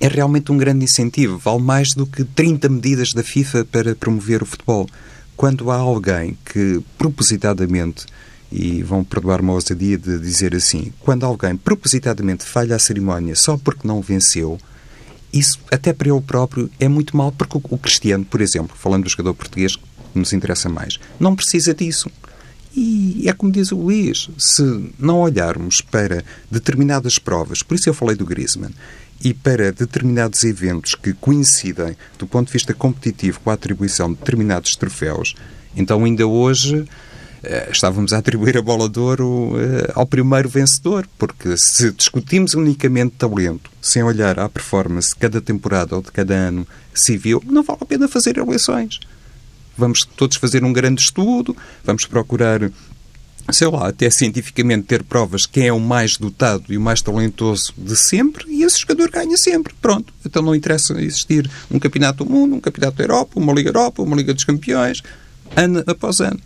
é 0.00 0.08
realmente 0.08 0.52
um 0.52 0.56
grande 0.56 0.84
incentivo. 0.84 1.38
Vale 1.38 1.62
mais 1.62 1.90
do 1.94 2.06
que 2.06 2.24
30 2.24 2.68
medidas 2.68 3.10
da 3.12 3.22
FIFA 3.22 3.64
para 3.64 3.94
promover 3.94 4.42
o 4.42 4.46
futebol. 4.46 4.88
Quando 5.36 5.70
há 5.70 5.76
alguém 5.76 6.36
que 6.44 6.80
propositadamente, 6.96 8.06
e 8.50 8.82
vão 8.82 9.04
perdoar-me 9.04 9.50
a 9.50 9.52
ousadia 9.52 9.96
de 9.96 10.18
dizer 10.18 10.54
assim, 10.54 10.92
quando 11.00 11.24
alguém 11.24 11.56
propositadamente 11.56 12.44
falha 12.44 12.74
a 12.74 12.78
cerimónia 12.78 13.36
só 13.36 13.56
porque 13.56 13.86
não 13.86 14.00
venceu, 14.00 14.58
isso 15.32 15.58
até 15.70 15.92
para 15.92 16.08
ele 16.08 16.20
próprio 16.20 16.68
é 16.80 16.88
muito 16.88 17.16
mal, 17.16 17.30
porque 17.30 17.58
o 17.62 17.78
Cristiano, 17.78 18.24
por 18.24 18.40
exemplo, 18.40 18.76
falando 18.76 19.04
do 19.04 19.10
jogador 19.10 19.34
português 19.34 19.76
que 19.76 19.82
nos 20.14 20.32
interessa 20.32 20.68
mais, 20.68 20.98
não 21.18 21.36
precisa 21.36 21.72
disso. 21.72 22.10
E 22.74 23.24
é 23.28 23.32
como 23.32 23.50
diz 23.50 23.72
o 23.72 23.76
Luís, 23.76 24.28
se 24.38 24.92
não 24.98 25.20
olharmos 25.20 25.80
para 25.80 26.24
determinadas 26.50 27.18
provas, 27.18 27.62
por 27.62 27.74
isso 27.74 27.88
eu 27.88 27.94
falei 27.94 28.16
do 28.16 28.24
Griezmann, 28.24 28.72
e 29.22 29.34
para 29.34 29.72
determinados 29.72 30.44
eventos 30.44 30.94
que 30.94 31.12
coincidem 31.12 31.96
do 32.18 32.26
ponto 32.26 32.46
de 32.46 32.52
vista 32.52 32.72
competitivo 32.72 33.40
com 33.40 33.50
a 33.50 33.54
atribuição 33.54 34.12
de 34.12 34.18
determinados 34.18 34.72
troféus, 34.72 35.34
então 35.76 36.04
ainda 36.04 36.26
hoje 36.26 36.86
estávamos 37.70 38.12
a 38.12 38.18
atribuir 38.18 38.56
a 38.58 38.62
bola 38.62 38.88
de 38.88 38.98
ouro 38.98 39.52
eh, 39.58 39.92
ao 39.94 40.06
primeiro 40.06 40.48
vencedor, 40.48 41.08
porque 41.18 41.56
se 41.56 41.90
discutimos 41.92 42.54
unicamente 42.54 43.14
talento, 43.16 43.70
sem 43.80 44.02
olhar 44.02 44.38
à 44.38 44.48
performance 44.48 45.10
de 45.10 45.16
cada 45.16 45.40
temporada 45.40 45.96
ou 45.96 46.02
de 46.02 46.12
cada 46.12 46.34
ano 46.34 46.66
civil, 46.92 47.42
não 47.46 47.62
vale 47.62 47.78
a 47.82 47.86
pena 47.86 48.08
fazer 48.08 48.36
eleições. 48.36 49.00
Vamos 49.76 50.04
todos 50.04 50.36
fazer 50.36 50.62
um 50.64 50.72
grande 50.72 51.00
estudo, 51.00 51.56
vamos 51.84 52.04
procurar 52.04 52.70
sei 53.52 53.68
lá, 53.68 53.88
até 53.88 54.08
cientificamente 54.10 54.86
ter 54.86 55.02
provas 55.02 55.46
quem 55.46 55.66
é 55.66 55.72
o 55.72 55.80
mais 55.80 56.16
dotado 56.16 56.64
e 56.68 56.76
o 56.76 56.80
mais 56.80 57.02
talentoso 57.02 57.72
de 57.76 57.96
sempre 57.96 58.44
e 58.48 58.62
esse 58.62 58.80
jogador 58.80 59.10
ganha 59.10 59.36
sempre. 59.36 59.74
Pronto. 59.80 60.12
Então 60.24 60.42
não 60.42 60.54
interessa 60.54 60.92
existir 61.00 61.50
um 61.70 61.78
campeonato 61.78 62.24
do 62.24 62.30
mundo, 62.30 62.54
um 62.54 62.60
campeonato 62.60 62.98
da 62.98 63.04
Europa, 63.04 63.40
uma 63.40 63.52
Liga 63.52 63.70
Europa, 63.70 64.02
uma 64.02 64.14
Liga 64.14 64.34
dos 64.34 64.44
Campeões, 64.44 65.02
ano 65.56 65.82
após 65.86 66.20
ano. 66.20 66.40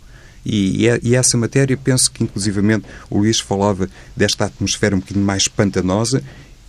E, 0.45 0.85
e, 1.01 1.15
essa 1.15 1.37
matéria, 1.37 1.75
penso 1.75 2.11
que 2.11 2.23
inclusivamente 2.23 2.85
o 3.09 3.17
Luís 3.17 3.39
falava 3.39 3.89
desta 4.15 4.45
atmosfera 4.45 4.95
um 4.95 4.99
bocadinho 4.99 5.25
mais 5.25 5.47
pantanosa 5.47 6.23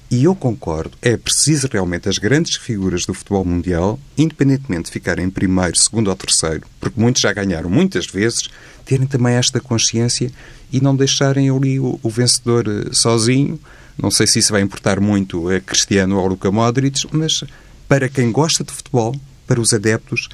e 0.08 0.22
eu 0.22 0.36
concordo, 0.36 0.96
é 1.02 1.16
preciso 1.16 1.68
realmente 1.70 2.08
as 2.08 2.16
grandes 2.16 2.56
figuras 2.56 3.04
do 3.04 3.12
futebol 3.12 3.44
mundial, 3.44 3.98
independentemente 4.16 4.84
de 4.84 4.92
ficarem 4.92 5.26
em 5.26 5.30
primeiro, 5.30 5.76
segundo 5.76 6.08
ou 6.08 6.14
terceiro, 6.14 6.64
porque 6.80 7.00
muitos 7.00 7.22
já 7.22 7.32
ganharam 7.32 7.68
muitas 7.68 8.06
vezes, 8.06 8.48
terem 8.84 9.04
também 9.04 9.34
esta 9.34 9.60
consciência 9.60 10.30
e 10.72 10.80
não 10.80 10.94
deixarem 10.94 11.50
ali 11.50 11.80
o, 11.80 11.98
o 12.00 12.08
vencedor 12.08 12.66
eh, 12.68 12.90
sozinho. 12.92 13.58
Não 14.00 14.10
sei 14.10 14.28
se 14.28 14.38
isso 14.38 14.52
vai 14.52 14.62
importar 14.62 15.00
muito 15.00 15.48
a 15.48 15.60
Cristiano 15.60 16.18
ou 16.18 16.24
a 16.24 16.28
Luka 16.28 16.52
Modric, 16.52 17.04
mas 17.10 17.42
para 17.88 18.08
quem 18.08 18.30
gosta 18.30 18.62
de 18.62 18.72
futebol, 18.72 19.12
para 19.44 19.60
os 19.60 19.72
adeptos, 19.72 20.28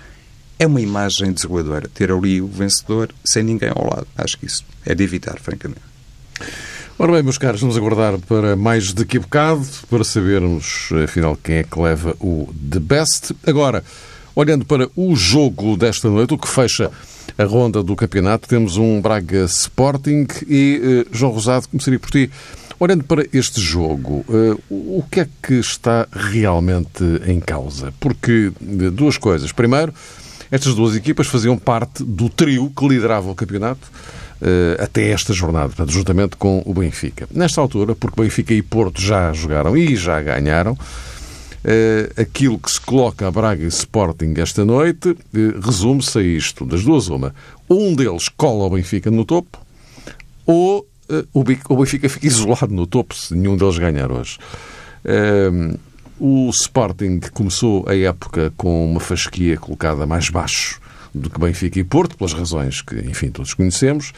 é 0.58 0.66
uma 0.66 0.80
imagem 0.80 1.32
desoladora 1.32 1.88
ter 1.92 2.10
ali 2.10 2.40
o 2.40 2.46
vencedor 2.46 3.10
sem 3.24 3.42
ninguém 3.42 3.70
ao 3.74 3.84
lado. 3.84 4.06
Acho 4.16 4.38
que 4.38 4.46
isso 4.46 4.64
é 4.84 4.94
de 4.94 5.02
evitar, 5.02 5.38
francamente. 5.38 5.82
Ora 6.98 7.12
bem, 7.12 7.22
meus 7.22 7.38
caros, 7.38 7.60
vamos 7.60 7.76
aguardar 7.76 8.18
para 8.20 8.54
mais 8.54 8.92
daqui 8.92 9.16
a 9.16 9.20
bocado, 9.20 9.66
para 9.88 10.04
sabermos, 10.04 10.90
afinal, 11.02 11.36
quem 11.42 11.56
é 11.56 11.62
que 11.64 11.80
leva 11.80 12.14
o 12.20 12.52
The 12.70 12.78
Best. 12.78 13.34
Agora, 13.46 13.82
olhando 14.36 14.64
para 14.64 14.88
o 14.94 15.16
jogo 15.16 15.76
desta 15.76 16.08
noite, 16.08 16.34
o 16.34 16.38
que 16.38 16.46
fecha 16.46 16.90
a 17.36 17.44
ronda 17.44 17.82
do 17.82 17.96
campeonato, 17.96 18.48
temos 18.48 18.76
um 18.76 19.00
Braga 19.00 19.44
Sporting 19.44 20.26
e, 20.46 21.04
uh, 21.10 21.16
João 21.16 21.32
Rosado, 21.32 21.68
começaria 21.68 21.98
por 21.98 22.10
ti. 22.10 22.30
Olhando 22.78 23.04
para 23.04 23.24
este 23.32 23.60
jogo, 23.60 24.24
uh, 24.28 24.62
o 24.70 25.04
que 25.10 25.20
é 25.20 25.28
que 25.42 25.54
está 25.54 26.06
realmente 26.12 27.04
em 27.26 27.40
causa? 27.40 27.92
Porque, 27.98 28.52
duas 28.92 29.16
coisas. 29.16 29.50
Primeiro, 29.50 29.94
estas 30.52 30.74
duas 30.74 30.94
equipas 30.94 31.26
faziam 31.26 31.56
parte 31.56 32.04
do 32.04 32.28
trio 32.28 32.70
que 32.76 32.86
liderava 32.86 33.30
o 33.30 33.34
campeonato 33.34 33.90
uh, 34.42 34.82
até 34.82 35.08
esta 35.08 35.32
jornada, 35.32 35.68
portanto, 35.68 35.90
juntamente 35.90 36.36
com 36.36 36.62
o 36.66 36.74
Benfica. 36.74 37.26
Nesta 37.32 37.58
altura, 37.58 37.94
porque 37.94 38.20
Benfica 38.20 38.52
e 38.52 38.60
Porto 38.60 39.00
já 39.00 39.32
jogaram 39.32 39.74
e 39.74 39.96
já 39.96 40.20
ganharam, 40.20 40.72
uh, 40.72 42.20
aquilo 42.20 42.58
que 42.58 42.70
se 42.70 42.78
coloca 42.78 43.26
a 43.26 43.30
Braga 43.30 43.64
e 43.64 43.68
Sporting 43.68 44.34
esta 44.36 44.62
noite 44.62 45.08
uh, 45.08 45.16
resume-se 45.64 46.18
a 46.18 46.22
isto, 46.22 46.66
das 46.66 46.84
duas 46.84 47.08
uma. 47.08 47.34
Um 47.68 47.94
deles 47.94 48.28
cola 48.28 48.66
o 48.66 48.70
Benfica 48.70 49.10
no 49.10 49.24
topo 49.24 49.58
ou 50.46 50.86
o 51.32 51.76
Benfica 51.76 52.08
fica 52.08 52.26
isolado 52.26 52.68
no 52.68 52.86
topo 52.86 53.14
se 53.14 53.34
nenhum 53.34 53.56
deles 53.56 53.78
ganhar 53.78 54.10
hoje. 54.10 54.38
O 56.24 56.48
Sporting 56.50 57.18
começou 57.32 57.84
a 57.88 57.96
época 57.96 58.52
com 58.56 58.88
uma 58.88 59.00
fasquia 59.00 59.56
colocada 59.56 60.06
mais 60.06 60.28
baixo 60.28 60.80
do 61.12 61.28
que 61.28 61.40
Benfica 61.40 61.80
e 61.80 61.82
Porto, 61.82 62.16
pelas 62.16 62.32
razões 62.32 62.80
que, 62.80 62.94
enfim, 62.94 63.28
todos 63.28 63.54
conhecemos. 63.54 64.12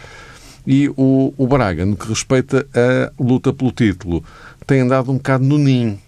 E 0.66 0.90
o, 0.98 1.32
o 1.34 1.46
Braga, 1.46 1.86
no 1.86 1.96
que 1.96 2.06
respeita 2.06 2.66
à 2.74 3.10
luta 3.18 3.54
pelo 3.54 3.72
título, 3.72 4.22
tem 4.66 4.80
andado 4.80 5.10
um 5.10 5.14
bocado 5.14 5.44
no 5.44 5.56
ninho. 5.56 5.98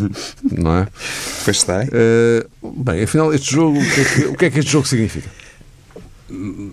não 0.50 0.78
é? 0.78 0.88
Pois 1.44 1.58
está. 1.58 1.84
Uh, 1.84 2.72
bem, 2.82 3.02
afinal, 3.02 3.34
este 3.34 3.52
jogo, 3.52 3.78
o 3.78 3.84
que, 3.84 4.00
é 4.00 4.04
que, 4.04 4.20
o 4.28 4.34
que 4.34 4.44
é 4.46 4.50
que 4.50 4.58
este 4.60 4.72
jogo 4.72 4.88
significa? 4.88 5.28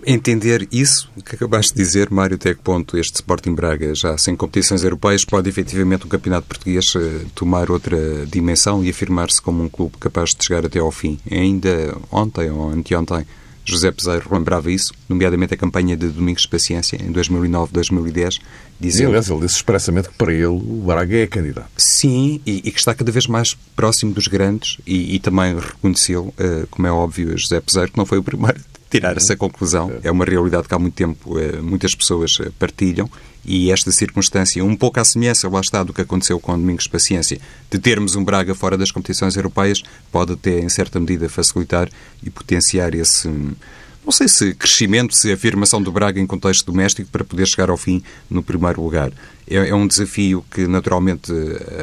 Entender 0.06 0.68
isso 0.72 1.10
que 1.24 1.34
acabaste 1.34 1.74
de 1.74 1.82
dizer, 1.82 2.10
Mário, 2.10 2.36
até 2.36 2.54
que 2.54 2.60
ponto 2.60 2.96
este 2.96 3.16
Sporting 3.16 3.54
Braga, 3.54 3.94
já 3.94 4.16
sem 4.16 4.34
competições 4.34 4.82
europeias, 4.82 5.24
pode 5.24 5.48
efetivamente 5.48 6.06
o 6.06 6.08
campeonato 6.08 6.46
português 6.46 6.92
eh, 6.96 7.26
tomar 7.34 7.70
outra 7.70 7.98
dimensão 8.26 8.82
e 8.84 8.90
afirmar-se 8.90 9.40
como 9.40 9.62
um 9.62 9.68
clube 9.68 9.96
capaz 9.98 10.34
de 10.34 10.44
chegar 10.44 10.64
até 10.64 10.78
ao 10.78 10.90
fim. 10.90 11.18
Ainda 11.30 11.96
ontem 12.10 12.50
ou 12.50 12.70
anteontem 12.70 13.26
José 13.64 13.90
Peseiro 13.92 14.26
lembrava 14.32 14.70
isso, 14.70 14.92
nomeadamente 15.08 15.54
a 15.54 15.56
campanha 15.56 15.96
de 15.96 16.08
Domingos 16.08 16.42
de 16.42 16.48
Paciência, 16.48 16.96
em 16.96 17.12
2009-2010. 17.12 18.40
Dizia, 18.80 19.06
aliás, 19.06 19.28
ele 19.28 19.40
disse 19.40 19.56
expressamente 19.56 20.08
que 20.08 20.14
para 20.14 20.32
ele 20.32 20.46
o 20.46 20.82
Braga 20.86 21.16
é 21.16 21.26
candidato. 21.26 21.70
Sim, 21.76 22.40
e, 22.46 22.62
e 22.64 22.70
que 22.72 22.78
está 22.78 22.94
cada 22.94 23.12
vez 23.12 23.26
mais 23.26 23.54
próximo 23.76 24.12
dos 24.12 24.26
grandes 24.26 24.78
e, 24.86 25.14
e 25.14 25.18
também 25.20 25.54
reconheceu, 25.58 26.34
uh, 26.38 26.66
como 26.70 26.86
é 26.86 26.90
óbvio, 26.90 27.36
José 27.36 27.60
Peseiro, 27.60 27.92
que 27.92 27.98
não 27.98 28.06
foi 28.06 28.18
o 28.18 28.22
primeiro 28.22 28.60
tirar 28.90 29.16
essa 29.16 29.36
conclusão. 29.36 29.92
É 30.02 30.10
uma 30.10 30.24
realidade 30.24 30.66
que 30.66 30.74
há 30.74 30.78
muito 30.78 30.94
tempo 30.94 31.38
uh, 31.38 31.62
muitas 31.62 31.94
pessoas 31.94 32.38
uh, 32.40 32.52
partilham 32.58 33.08
e 33.44 33.70
esta 33.70 33.90
circunstância, 33.90 34.62
um 34.62 34.76
pouco 34.76 35.00
à 35.00 35.04
semelhança, 35.04 35.48
lá 35.48 35.60
está, 35.60 35.82
do 35.82 35.94
que 35.94 36.02
aconteceu 36.02 36.38
com 36.38 36.52
o 36.52 36.56
Domingos 36.56 36.86
Paciência, 36.86 37.40
de 37.70 37.78
termos 37.78 38.14
um 38.14 38.22
Braga 38.22 38.54
fora 38.54 38.76
das 38.76 38.90
competições 38.90 39.34
europeias, 39.36 39.82
pode 40.12 40.32
até, 40.32 40.60
em 40.60 40.68
certa 40.68 41.00
medida, 41.00 41.28
facilitar 41.28 41.88
e 42.22 42.28
potenciar 42.28 42.94
esse, 42.94 43.28
não 43.28 44.12
sei 44.12 44.28
se 44.28 44.54
crescimento, 44.54 45.14
se 45.14 45.32
afirmação 45.32 45.80
do 45.80 45.90
Braga 45.90 46.20
em 46.20 46.26
contexto 46.26 46.66
doméstico 46.66 47.08
para 47.10 47.24
poder 47.24 47.46
chegar 47.46 47.70
ao 47.70 47.78
fim 47.78 48.02
no 48.28 48.42
primeiro 48.42 48.82
lugar. 48.82 49.10
É, 49.48 49.70
é 49.70 49.74
um 49.74 49.86
desafio 49.86 50.44
que, 50.50 50.66
naturalmente, 50.66 51.32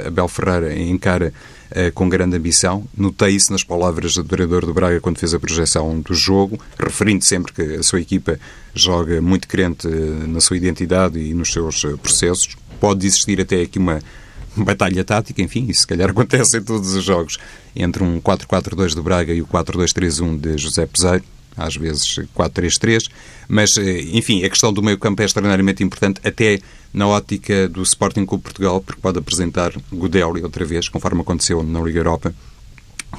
Abel 0.06 0.28
Ferreira 0.28 0.78
encara 0.78 1.34
com 1.94 2.08
grande 2.08 2.38
ambição. 2.38 2.86
Notei 2.96 3.36
isso 3.36 3.52
nas 3.52 3.64
palavras 3.64 4.14
do 4.14 4.24
treinador 4.24 4.66
do 4.66 4.74
Braga 4.74 5.00
quando 5.00 5.18
fez 5.18 5.34
a 5.34 5.40
projeção 5.40 6.00
do 6.00 6.14
jogo, 6.14 6.60
referindo 6.80 7.24
sempre 7.24 7.52
que 7.54 7.62
a 7.62 7.84
sua 7.84 8.00
equipa 8.00 8.40
joga 8.74 9.22
muito 9.22 9.48
crente 9.48 9.88
uh, 9.88 10.28
na 10.28 10.40
sua 10.40 10.58
identidade 10.58 11.20
e 11.20 11.34
nos 11.34 11.52
seus 11.52 11.84
uh, 11.84 11.98
processos. 11.98 12.56
Pode 12.80 13.06
existir 13.06 13.42
até 13.42 13.62
aqui 13.62 13.80
uma 13.80 14.00
batalha 14.56 15.04
tática, 15.04 15.42
enfim, 15.42 15.66
isso 15.68 15.82
se 15.82 15.88
calhar 15.88 16.10
acontece 16.12 16.58
em 16.58 16.64
todos 16.64 16.94
os 16.94 17.04
jogos, 17.04 17.38
entre 17.76 18.04
um 18.04 18.22
4-4-2 18.22 18.94
do 18.94 19.04
Braga 19.04 19.34
e 19.34 19.42
o 19.42 19.48
4-2-3-1 19.48 20.40
de 20.40 20.58
José 20.58 20.86
Peseiro 20.86 21.24
às 21.58 21.76
vezes 21.76 22.20
4-3-3, 22.36 23.10
mas, 23.48 23.78
enfim, 24.14 24.44
a 24.44 24.50
questão 24.50 24.72
do 24.72 24.84
meio 24.84 24.98
campo 24.98 25.22
é 25.22 25.26
extraordinariamente 25.26 25.84
importante, 25.84 26.22
até 26.24 26.60
na 26.94 27.08
ótica 27.08 27.68
do 27.68 27.82
Sporting 27.82 28.26
Clube 28.26 28.44
Portugal, 28.44 28.82
porque 28.82 29.02
pode 29.02 29.20
apresentar 29.20 29.72
Godelli 29.92 30.44
outra 30.44 30.66
vez, 30.66 30.88
conforme 30.90 31.22
aconteceu 31.22 31.64
na 31.64 31.82
Liga 31.82 32.00
Europa, 32.00 32.34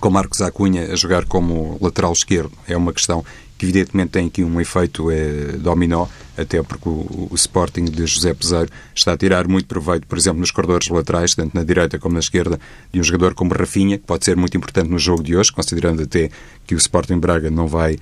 com 0.01 0.11
Marcos 0.11 0.41
Acunha 0.41 0.93
a 0.93 0.97
jogar 0.97 1.25
como 1.25 1.79
lateral 1.81 2.13
esquerdo. 2.13 2.53
É 2.67 2.77
uma 2.77 2.93
questão 2.93 3.25
que 3.57 3.67
evidentemente 3.67 4.11
tem 4.11 4.27
aqui 4.27 4.45
um 4.45 4.61
efeito 4.61 5.11
é, 5.11 5.53
dominó, 5.59 6.07
até 6.37 6.63
porque 6.63 6.89
o, 6.89 7.29
o, 7.31 7.35
Sporting 7.35 7.87
de 7.87 8.07
José 8.07 8.33
Peseiro 8.33 8.71
está 8.95 9.15
a 9.15 9.17
tirar 9.17 9.49
muito 9.49 9.67
proveito, 9.67 10.07
por 10.07 10.17
exemplo, 10.17 10.39
nos 10.39 10.53
corredores 10.53 10.89
laterais, 10.89 11.35
tanto 11.35 11.57
na 11.57 11.65
direita 11.65 11.99
como 11.99 12.15
na 12.15 12.21
esquerda, 12.21 12.61
de 12.93 13.01
um 13.01 13.03
jogador 13.03 13.35
como 13.35 13.53
Rafinha, 13.53 13.99
que 13.99 14.05
pode 14.05 14.25
ser 14.25 14.37
muito 14.37 14.57
importante 14.57 14.89
no 14.89 14.99
jogo 14.99 15.25
de 15.25 15.37
hoje, 15.37 15.51
considerando 15.51 16.03
até 16.03 16.31
que 16.67 16.75
o 16.75 16.79
Sporting 16.79 17.19
Braga 17.19 17.51
não 17.51 17.67
vai 17.67 17.99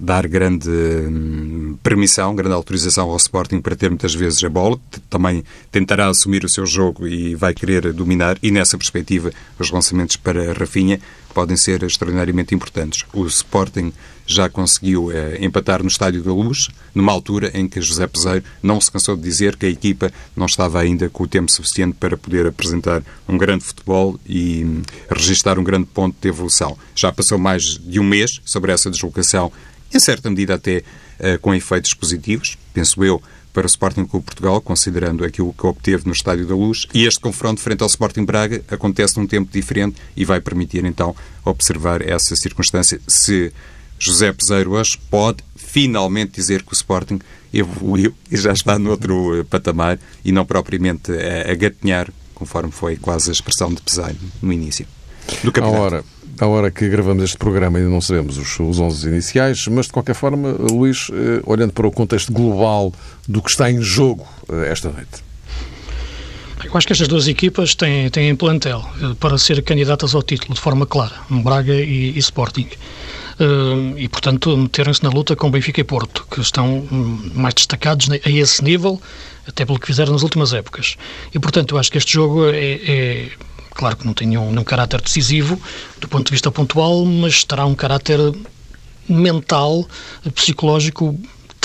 dar 0.00 0.26
grande 0.26 0.70
hum, 0.70 1.76
permissão, 1.82 2.34
grande 2.34 2.54
autorização 2.54 3.10
ao 3.10 3.16
Sporting 3.18 3.60
para 3.60 3.76
ter 3.76 3.90
muitas 3.90 4.14
vezes 4.14 4.42
a 4.42 4.48
bola. 4.48 4.80
Também 5.10 5.44
tentará 5.70 6.08
assumir 6.08 6.42
o 6.42 6.48
seu 6.48 6.64
jogo 6.64 7.06
e 7.06 7.34
vai 7.34 7.52
querer 7.52 7.92
dominar. 7.92 8.38
E 8.42 8.50
nessa 8.50 8.78
perspectiva, 8.78 9.30
os 9.58 9.70
lançamentos 9.70 10.16
para 10.16 10.54
Rafinha 10.54 10.98
podem 11.34 11.56
ser 11.56 11.82
extraordinariamente 11.82 12.54
importantes. 12.54 13.04
O 13.12 13.26
Sporting 13.26 13.92
já 14.26 14.48
conseguiu 14.48 15.10
eh, 15.10 15.38
empatar 15.40 15.82
no 15.82 15.88
Estádio 15.88 16.22
da 16.22 16.32
Luz, 16.32 16.68
numa 16.94 17.12
altura 17.12 17.50
em 17.52 17.68
que 17.68 17.80
José 17.80 18.06
Peseiro 18.06 18.44
não 18.62 18.80
se 18.80 18.90
cansou 18.90 19.16
de 19.16 19.22
dizer 19.22 19.56
que 19.56 19.66
a 19.66 19.68
equipa 19.68 20.12
não 20.36 20.46
estava 20.46 20.80
ainda 20.80 21.08
com 21.08 21.24
o 21.24 21.28
tempo 21.28 21.50
suficiente 21.50 21.96
para 21.98 22.16
poder 22.16 22.46
apresentar 22.46 23.02
um 23.28 23.36
grande 23.36 23.64
futebol 23.64 24.18
e 24.26 24.64
hum, 24.64 24.82
registrar 25.10 25.58
um 25.58 25.64
grande 25.64 25.86
ponto 25.86 26.16
de 26.20 26.28
evolução. 26.28 26.78
Já 26.94 27.12
passou 27.12 27.38
mais 27.38 27.62
de 27.78 27.98
um 27.98 28.04
mês 28.04 28.40
sobre 28.44 28.72
essa 28.72 28.90
deslocação 28.90 29.52
em 29.92 29.98
certa 30.00 30.30
medida 30.30 30.54
até 30.54 30.78
uh, 31.18 31.38
com 31.40 31.54
efeitos 31.54 31.94
positivos, 31.94 32.56
penso 32.72 33.04
eu, 33.04 33.22
para 33.52 33.64
o 33.64 33.66
Sporting 33.66 34.04
Clube 34.04 34.24
Portugal, 34.24 34.60
considerando 34.60 35.24
aquilo 35.24 35.52
que 35.52 35.66
obteve 35.66 36.06
no 36.06 36.12
Estádio 36.12 36.46
da 36.46 36.54
Luz. 36.54 36.86
E 36.94 37.04
este 37.04 37.20
confronto 37.20 37.60
frente 37.60 37.82
ao 37.82 37.88
Sporting 37.88 38.24
Braga 38.24 38.62
acontece 38.70 39.18
num 39.18 39.26
tempo 39.26 39.50
diferente 39.52 39.96
e 40.16 40.24
vai 40.24 40.40
permitir 40.40 40.84
então 40.84 41.14
observar 41.44 42.00
essa 42.00 42.36
circunstância. 42.36 43.00
Se 43.06 43.52
José 43.98 44.32
Peseiro 44.32 44.72
hoje 44.72 44.98
pode 45.10 45.42
finalmente 45.56 46.32
dizer 46.32 46.62
que 46.62 46.72
o 46.72 46.74
Sporting 46.74 47.18
evoluiu 47.52 48.14
e 48.30 48.36
já 48.36 48.52
está 48.52 48.78
noutro 48.78 49.40
eh, 49.40 49.44
patamar 49.44 49.98
e 50.24 50.32
não 50.32 50.44
propriamente 50.46 51.12
a, 51.12 51.50
a 51.50 51.54
gatinhar, 51.54 52.08
conforme 52.34 52.70
foi 52.70 52.96
quase 52.96 53.30
a 53.30 53.32
expressão 53.32 53.74
de 53.74 53.82
Peseiro 53.82 54.18
no 54.40 54.52
início 54.52 54.86
do 55.44 55.52
campeonato. 55.52 55.82
Ora, 55.82 56.04
à 56.44 56.46
hora 56.46 56.70
que 56.70 56.88
gravamos 56.88 57.22
este 57.22 57.36
programa 57.36 57.78
ainda 57.78 57.90
não 57.90 58.00
sabemos 58.00 58.38
os, 58.38 58.58
os 58.58 58.78
11 58.78 59.08
iniciais, 59.08 59.66
mas 59.68 59.86
de 59.86 59.92
qualquer 59.92 60.14
forma, 60.14 60.50
Luís, 60.52 61.08
eh, 61.12 61.42
olhando 61.44 61.72
para 61.72 61.86
o 61.86 61.90
contexto 61.90 62.32
global 62.32 62.92
do 63.28 63.42
que 63.42 63.50
está 63.50 63.70
em 63.70 63.82
jogo 63.82 64.26
eh, 64.48 64.70
esta 64.70 64.90
noite. 64.90 65.22
Eu 66.64 66.70
acho 66.74 66.86
que 66.86 66.92
estas 66.92 67.08
duas 67.08 67.26
equipas 67.26 67.74
têm, 67.74 68.08
têm 68.10 68.34
plantel 68.34 68.84
eh, 69.02 69.14
para 69.20 69.36
ser 69.38 69.62
candidatas 69.62 70.14
ao 70.14 70.22
título 70.22 70.54
de 70.54 70.60
forma 70.60 70.86
clara, 70.86 71.14
Braga 71.28 71.74
e, 71.74 72.10
e 72.10 72.18
Sporting. 72.18 72.68
e, 73.96 74.08
portanto, 74.08 74.54
meterem-se 74.56 75.02
na 75.02 75.08
luta 75.08 75.34
com 75.34 75.50
Benfica 75.50 75.80
e 75.80 75.84
Porto, 75.84 76.26
que 76.30 76.40
estão 76.40 76.86
hum, 76.92 77.30
mais 77.34 77.54
destacados 77.54 78.08
a 78.10 78.30
esse 78.30 78.62
nível, 78.62 79.00
até 79.46 79.64
pelo 79.64 79.78
que 79.78 79.86
fizeram 79.86 80.12
nas 80.12 80.22
últimas 80.22 80.52
épocas. 80.52 80.96
E, 81.34 81.38
portanto, 81.38 81.74
eu 81.74 81.78
acho 81.78 81.90
que 81.90 81.98
este 81.98 82.12
jogo 82.12 82.46
é, 82.46 82.80
é 82.86 83.28
Claro 83.70 83.96
que 83.96 84.06
não 84.06 84.14
tem 84.14 84.28
nenhum, 84.28 84.50
nenhum 84.50 84.64
caráter 84.64 85.00
decisivo 85.00 85.60
do 86.00 86.08
ponto 86.08 86.26
de 86.26 86.32
vista 86.32 86.50
pontual, 86.50 87.04
mas 87.04 87.44
terá 87.44 87.64
um 87.64 87.74
caráter 87.74 88.18
mental, 89.08 89.86
psicológico 90.34 91.18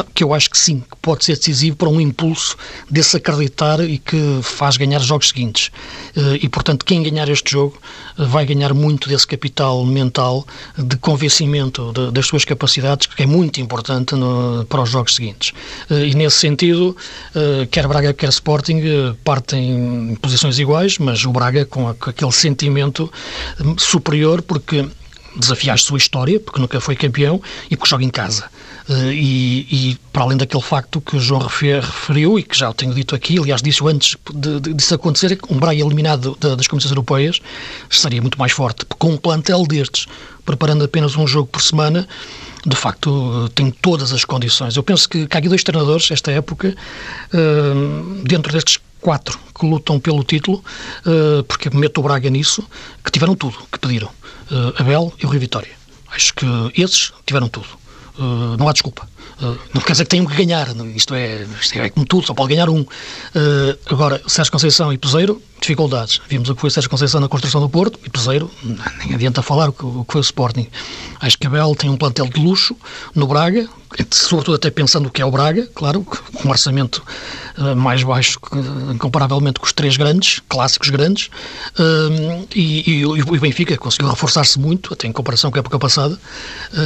que 0.03 0.23
eu 0.23 0.33
acho 0.33 0.49
que 0.49 0.57
sim, 0.57 0.79
que 0.79 0.95
pode 1.01 1.25
ser 1.25 1.35
decisivo 1.35 1.75
para 1.75 1.89
um 1.89 1.99
impulso 1.99 2.57
desse 2.89 3.17
acreditar 3.17 3.79
e 3.81 3.97
que 3.97 4.39
faz 4.41 4.77
ganhar 4.77 4.99
os 4.99 5.05
jogos 5.05 5.29
seguintes. 5.29 5.71
Eh, 6.15 6.39
e, 6.43 6.49
portanto, 6.49 6.85
quem 6.85 7.03
ganhar 7.03 7.29
este 7.29 7.51
jogo 7.51 7.77
eh, 8.17 8.25
vai 8.25 8.45
ganhar 8.45 8.73
muito 8.73 9.07
desse 9.07 9.27
capital 9.27 9.85
mental 9.85 10.45
de 10.77 10.95
convencimento 10.97 11.91
das 12.11 12.25
suas 12.25 12.45
capacidades, 12.45 13.07
que 13.07 13.23
é 13.23 13.25
muito 13.25 13.59
importante 13.61 14.15
no, 14.15 14.65
para 14.65 14.81
os 14.81 14.89
jogos 14.89 15.15
seguintes. 15.15 15.53
Eh, 15.89 16.07
e, 16.07 16.15
nesse 16.15 16.37
sentido, 16.37 16.95
quer 17.71 17.87
Braga, 17.87 18.13
quer 18.13 18.29
Sporting 18.29 18.81
partem 19.23 20.11
em 20.11 20.15
posições 20.15 20.59
iguais, 20.59 20.97
mas 20.97 21.25
o 21.25 21.31
Braga 21.31 21.65
com, 21.65 21.87
aquele 21.87 22.31
sentimento 22.31 23.11
superior, 23.77 24.41
porque 24.41 24.87
desafia 25.35 25.73
a 25.73 25.77
sua 25.77 25.97
história, 25.97 26.39
porque 26.39 26.59
nunca 26.59 26.79
foi 26.79 26.95
campeão 26.95 27.41
e 27.69 27.75
porque 27.75 27.89
joga 27.89 28.03
em 28.03 28.09
casa. 28.09 28.45
Eh, 28.87 29.13
e, 29.13 29.67
e, 29.71 29.97
para 30.13 30.23
além 30.23 30.37
daquele 30.37 30.61
facto 30.61 31.01
que 31.01 31.17
o 31.17 31.19
João 31.19 31.41
referiu 31.41 32.37
e 32.37 32.43
que 32.43 32.57
já 32.57 32.71
tenho 32.71 32.93
dito 32.93 33.15
aqui, 33.15 33.39
aliás, 33.39 33.61
disse 33.61 33.83
antes 33.85 34.15
de, 34.33 34.59
de, 34.59 34.73
disso 34.73 34.93
acontecer, 34.93 35.37
um 35.49 35.57
Braga 35.57 35.79
eliminado 35.79 36.35
das 36.39 36.67
competições 36.67 36.91
europeias 36.91 37.41
estaria 37.89 38.21
muito 38.21 38.37
mais 38.37 38.51
forte. 38.51 38.85
Com 38.85 39.11
um 39.13 39.17
plantel 39.17 39.65
destes, 39.65 40.05
preparando 40.45 40.83
apenas 40.83 41.15
um 41.15 41.25
jogo 41.25 41.47
por 41.47 41.61
semana, 41.61 42.07
de 42.65 42.75
facto 42.75 43.49
tem 43.55 43.71
todas 43.71 44.13
as 44.13 44.23
condições. 44.23 44.75
Eu 44.75 44.83
penso 44.83 45.09
que, 45.09 45.27
que 45.27 45.35
há 45.35 45.39
aqui 45.39 45.49
dois 45.49 45.63
treinadores, 45.63 46.09
esta 46.11 46.31
época, 46.31 46.75
uh, 47.33 48.23
dentro 48.23 48.51
destes 48.51 48.79
quatro 49.01 49.39
que 49.57 49.65
lutam 49.67 49.99
pelo 49.99 50.23
título, 50.23 50.63
porque 51.47 51.69
meto 51.69 51.99
o 51.99 52.03
Braga 52.03 52.27
nisso, 52.27 52.67
que 53.03 53.11
tiveram 53.11 53.35
tudo 53.35 53.55
que 53.71 53.77
pediram. 53.77 54.09
Abel 54.79 55.13
e 55.21 55.27
o 55.27 55.29
Rio 55.29 55.39
Vitória. 55.39 55.69
Acho 56.11 56.33
que 56.33 56.45
esses 56.75 57.13
tiveram 57.23 57.47
tudo. 57.47 57.67
Uh, 58.17 58.55
não 58.57 58.67
há 58.69 58.73
desculpa. 58.73 59.07
Uh, 59.41 59.57
não 59.73 59.81
quer 59.81 59.91
dizer 59.91 60.05
que 60.05 60.09
tenham 60.09 60.25
que 60.25 60.35
ganhar, 60.35 60.67
isto 60.95 61.13
é, 61.13 61.45
isto 61.59 61.77
é 61.77 61.89
como 61.89 62.05
tudo, 62.05 62.25
só 62.25 62.33
pode 62.33 62.53
ganhar 62.53 62.69
um. 62.69 62.81
Uh, 62.81 62.87
agora, 63.87 64.21
Sérgio 64.27 64.51
Conceição 64.51 64.93
e 64.93 64.97
Peseiro, 64.97 65.41
dificuldades. 65.59 66.21
Vimos 66.29 66.49
o 66.49 66.55
que 66.55 66.61
foi 66.61 66.69
Sérgio 66.69 66.89
Conceição 66.89 67.19
na 67.19 67.27
construção 67.27 67.59
do 67.59 67.67
Porto 67.67 67.99
e 68.05 68.09
Peseiro, 68.09 68.49
nem 68.63 69.13
adianta 69.13 69.41
falar 69.41 69.69
o 69.69 69.73
que, 69.73 69.85
o 69.85 70.05
que 70.05 70.13
foi 70.13 70.21
o 70.21 70.23
Sporting. 70.23 70.67
Acho 71.19 71.37
que 71.37 71.47
tem 71.77 71.89
um 71.89 71.97
plantel 71.97 72.27
de 72.27 72.39
luxo 72.39 72.75
no 73.13 73.27
Braga, 73.27 73.67
sobretudo 74.11 74.55
até 74.55 74.69
pensando 74.69 75.07
o 75.07 75.11
que 75.11 75.21
é 75.21 75.25
o 75.25 75.31
Braga, 75.31 75.67
claro, 75.73 76.01
com 76.01 76.47
um 76.47 76.51
orçamento 76.51 77.03
uh, 77.57 77.75
mais 77.75 78.03
baixo, 78.03 78.39
comparavelmente 78.99 79.59
com 79.59 79.65
os 79.65 79.73
três 79.73 79.97
grandes, 79.97 80.41
clássicos 80.47 80.89
grandes, 80.89 81.29
e, 82.53 82.99
e, 82.99 83.05
o 83.05 83.39
Benfica 83.39 83.75
conseguiu 83.77 84.09
reforçar-se 84.09 84.59
muito, 84.59 84.93
até 84.93 85.07
em 85.07 85.11
comparação 85.11 85.51
com 85.51 85.57
a 85.57 85.59
época 85.59 85.79
passada, 85.79 86.17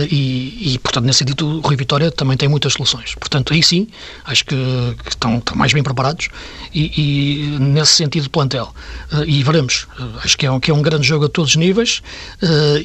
e, 0.10 0.74
e, 0.74 0.80
portanto, 0.80 1.06
nesse 1.06 1.20
sentido, 1.20 1.48
o 1.48 1.60
Rui 1.60 1.76
Vitória 1.76 2.12
também 2.12 2.29
tem 2.38 2.50
muitas 2.50 2.74
soluções. 2.74 3.16
Portanto, 3.16 3.54
aí 3.54 3.64
sim, 3.64 3.88
acho 4.26 4.46
que, 4.46 4.56
que 5.04 5.10
estão, 5.10 5.38
estão, 5.38 5.56
mais 5.56 5.74
bem 5.74 5.84
preparados, 5.84 6.30
e, 6.74 7.58
nesse 7.60 7.94
sentido, 7.94 8.30
plantel. 8.30 8.74
e 9.26 9.44
veremos, 9.44 9.88
acho 10.24 10.38
que 10.38 10.46
é, 10.46 10.52
um, 10.52 10.60
que 10.60 10.72
é 10.72 10.74
um 10.74 10.82
grande 10.82 11.08
jogo 11.08 11.26
a 11.26 11.30
todos 11.30 11.52
os 11.52 11.56
níveis, 11.56 12.02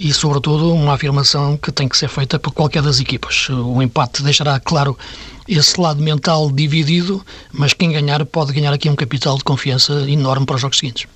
e, 0.00 0.12
sobretudo, 0.12 0.72
uma 0.72 0.94
afirmação 0.94 1.56
que 1.56 1.70
tem 1.70 1.88
que 1.88 1.96
ser 1.96 2.08
feita 2.08 2.38
por 2.38 2.52
qualquer 2.52 2.82
das 2.82 3.00
equipas. 3.00 3.48
O 3.50 3.82
empate 3.82 4.22
deixará 4.22 4.58
claro 4.58 4.96
esse 5.48 5.78
lado 5.80 6.02
mental 6.02 6.50
dividido, 6.50 7.24
mas 7.52 7.72
quem 7.72 7.92
ganhar 7.92 8.24
pode 8.24 8.52
ganhar 8.52 8.72
aqui 8.72 8.88
um 8.88 8.96
capital 8.96 9.36
de 9.36 9.44
confiança 9.44 9.92
enorme 10.08 10.46
para 10.46 10.56
os 10.56 10.60
jogos 10.60 10.78
seguintes. 10.78 11.06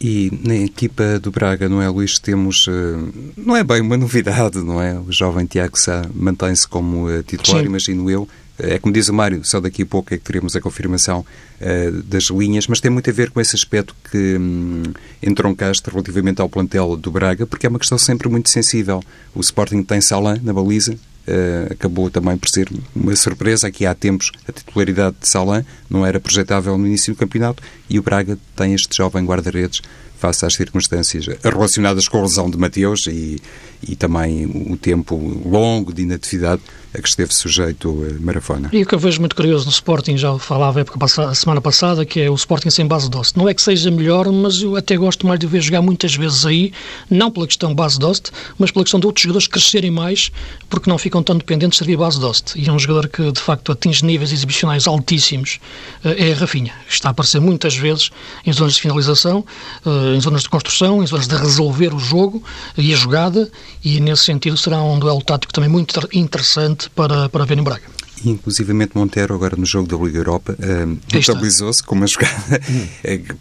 E 0.00 0.32
na 0.42 0.56
equipa 0.56 1.18
do 1.18 1.30
Braga, 1.30 1.68
não 1.68 1.82
é, 1.82 1.88
Luís, 1.88 2.18
temos, 2.18 2.66
uh, 2.66 3.12
não 3.36 3.54
é 3.54 3.62
bem 3.62 3.82
uma 3.82 3.98
novidade, 3.98 4.58
não 4.58 4.80
é? 4.80 4.98
O 4.98 5.12
jovem 5.12 5.44
Tiago 5.44 5.78
Sá 5.78 6.02
mantém-se 6.14 6.66
como 6.66 7.06
uh, 7.06 7.22
titular, 7.22 7.60
Sim. 7.60 7.66
imagino 7.66 8.10
eu. 8.10 8.26
É 8.58 8.78
como 8.78 8.92
diz 8.92 9.08
o 9.08 9.14
Mário, 9.14 9.42
só 9.44 9.60
daqui 9.60 9.82
a 9.82 9.86
pouco 9.86 10.12
é 10.12 10.18
que 10.18 10.24
teremos 10.24 10.54
a 10.56 10.60
confirmação 10.60 11.20
uh, 11.60 12.02
das 12.02 12.24
linhas, 12.24 12.66
mas 12.66 12.80
tem 12.80 12.90
muito 12.90 13.10
a 13.10 13.12
ver 13.12 13.30
com 13.30 13.40
esse 13.40 13.54
aspecto 13.54 13.94
que 14.10 14.36
um, 14.38 14.82
entroncaste 15.22 15.88
relativamente 15.90 16.40
ao 16.40 16.48
plantel 16.48 16.96
do 16.96 17.10
Braga, 17.10 17.46
porque 17.46 17.66
é 17.66 17.68
uma 17.68 17.78
questão 17.78 17.98
sempre 17.98 18.28
muito 18.28 18.48
sensível. 18.48 19.02
O 19.34 19.40
Sporting 19.40 19.82
tem 19.82 20.00
Salan 20.00 20.38
na 20.42 20.52
baliza, 20.52 20.96
Uh, 21.28 21.72
acabou 21.72 22.10
também 22.10 22.36
por 22.36 22.48
ser 22.48 22.68
uma 22.96 23.14
surpresa. 23.14 23.68
Aqui 23.68 23.86
há 23.86 23.94
tempos 23.94 24.32
a 24.48 24.52
titularidade 24.52 25.16
de 25.20 25.28
Salan 25.28 25.64
não 25.88 26.04
era 26.04 26.18
projetável 26.18 26.76
no 26.76 26.86
início 26.86 27.12
do 27.14 27.16
campeonato 27.18 27.62
e 27.88 27.98
o 27.98 28.02
Braga 28.02 28.38
tem 28.56 28.74
este 28.74 28.96
jovem 28.96 29.24
guarda-redes 29.24 29.80
face 30.18 30.44
às 30.44 30.54
circunstâncias 30.54 31.26
relacionadas 31.42 32.08
com 32.08 32.18
a 32.18 32.22
lesão 32.22 32.50
de 32.50 32.58
Mateus 32.58 33.06
e, 33.06 33.40
e 33.86 33.96
também 33.96 34.46
o 34.46 34.76
tempo 34.76 35.16
longo 35.44 35.92
de 35.92 36.02
inatividade 36.02 36.62
a 36.92 37.00
que 37.00 37.08
esteve 37.08 37.32
sujeito 37.32 38.04
a 38.04 38.20
Marafona. 38.20 38.68
E 38.72 38.82
o 38.82 38.86
que 38.86 38.94
eu 38.94 38.98
vejo 38.98 39.20
muito 39.20 39.36
curioso 39.36 39.64
no 39.64 39.70
Sporting, 39.70 40.16
já 40.16 40.36
falava 40.38 40.80
a, 40.80 41.22
a 41.22 41.34
semana 41.34 41.60
passada, 41.60 42.04
que 42.04 42.20
é 42.20 42.28
o 42.28 42.34
Sporting 42.34 42.70
sem 42.70 42.86
base 42.86 43.08
doce. 43.08 43.36
Não 43.36 43.48
é 43.48 43.54
que 43.54 43.62
seja 43.62 43.90
melhor, 43.90 44.30
mas 44.32 44.60
eu 44.60 44.74
até 44.76 44.96
gosto 44.96 45.26
mais 45.26 45.38
de 45.38 45.46
ver 45.46 45.60
jogar 45.60 45.82
muitas 45.82 46.14
vezes 46.14 46.44
aí, 46.44 46.72
não 47.08 47.30
pela 47.30 47.46
questão 47.46 47.74
base 47.74 47.98
doce, 47.98 48.22
mas 48.58 48.70
pela 48.70 48.84
questão 48.84 48.98
de 48.98 49.06
outros 49.06 49.22
jogadores 49.22 49.46
crescerem 49.46 49.90
mais, 49.90 50.32
porque 50.68 50.90
não 50.90 50.98
ficam 50.98 51.22
tão 51.22 51.36
dependentes 51.36 51.78
de 51.78 51.84
servir 51.84 51.96
base 51.96 52.18
doce. 52.18 52.42
E 52.56 52.68
é 52.68 52.72
um 52.72 52.78
jogador 52.78 53.08
que, 53.08 53.30
de 53.30 53.40
facto, 53.40 53.70
atinge 53.70 54.04
níveis 54.04 54.32
exibicionais 54.32 54.88
altíssimos, 54.88 55.60
eh, 56.04 56.30
é 56.30 56.32
a 56.32 56.36
Rafinha. 56.36 56.72
Está 56.88 57.10
a 57.10 57.12
aparecer 57.12 57.40
muitas 57.40 57.76
vezes 57.76 58.10
em 58.44 58.52
zonas 58.52 58.74
de 58.74 58.80
finalização, 58.80 59.44
eh, 59.86 60.16
em 60.16 60.20
zonas 60.20 60.42
de 60.42 60.48
construção, 60.48 61.02
em 61.02 61.06
zonas 61.06 61.28
de 61.28 61.36
resolver 61.36 61.94
o 61.94 62.00
jogo 62.00 62.42
e 62.76 62.92
a 62.92 62.96
jogada, 62.96 63.48
e 63.84 64.00
nesse 64.00 64.24
sentido 64.24 64.56
será 64.56 64.82
um 64.82 64.98
duelo 64.98 65.22
tático 65.22 65.52
também 65.52 65.70
muito 65.70 66.00
interessante 66.12 66.90
para, 66.90 67.28
para 67.28 67.44
ver 67.44 67.58
em 67.58 67.62
Braga. 67.62 68.00
Inclusivamente 68.24 68.92
Montero, 68.94 69.34
agora 69.34 69.56
no 69.56 69.64
jogo 69.64 69.88
da 69.88 69.96
Liga 69.96 70.18
Europa, 70.18 70.54
uh, 70.58 71.16
estabilizou-se 71.16 71.82
com 71.82 71.94
uma 71.94 72.06
jogada. 72.06 72.30
Hum. 72.70 72.86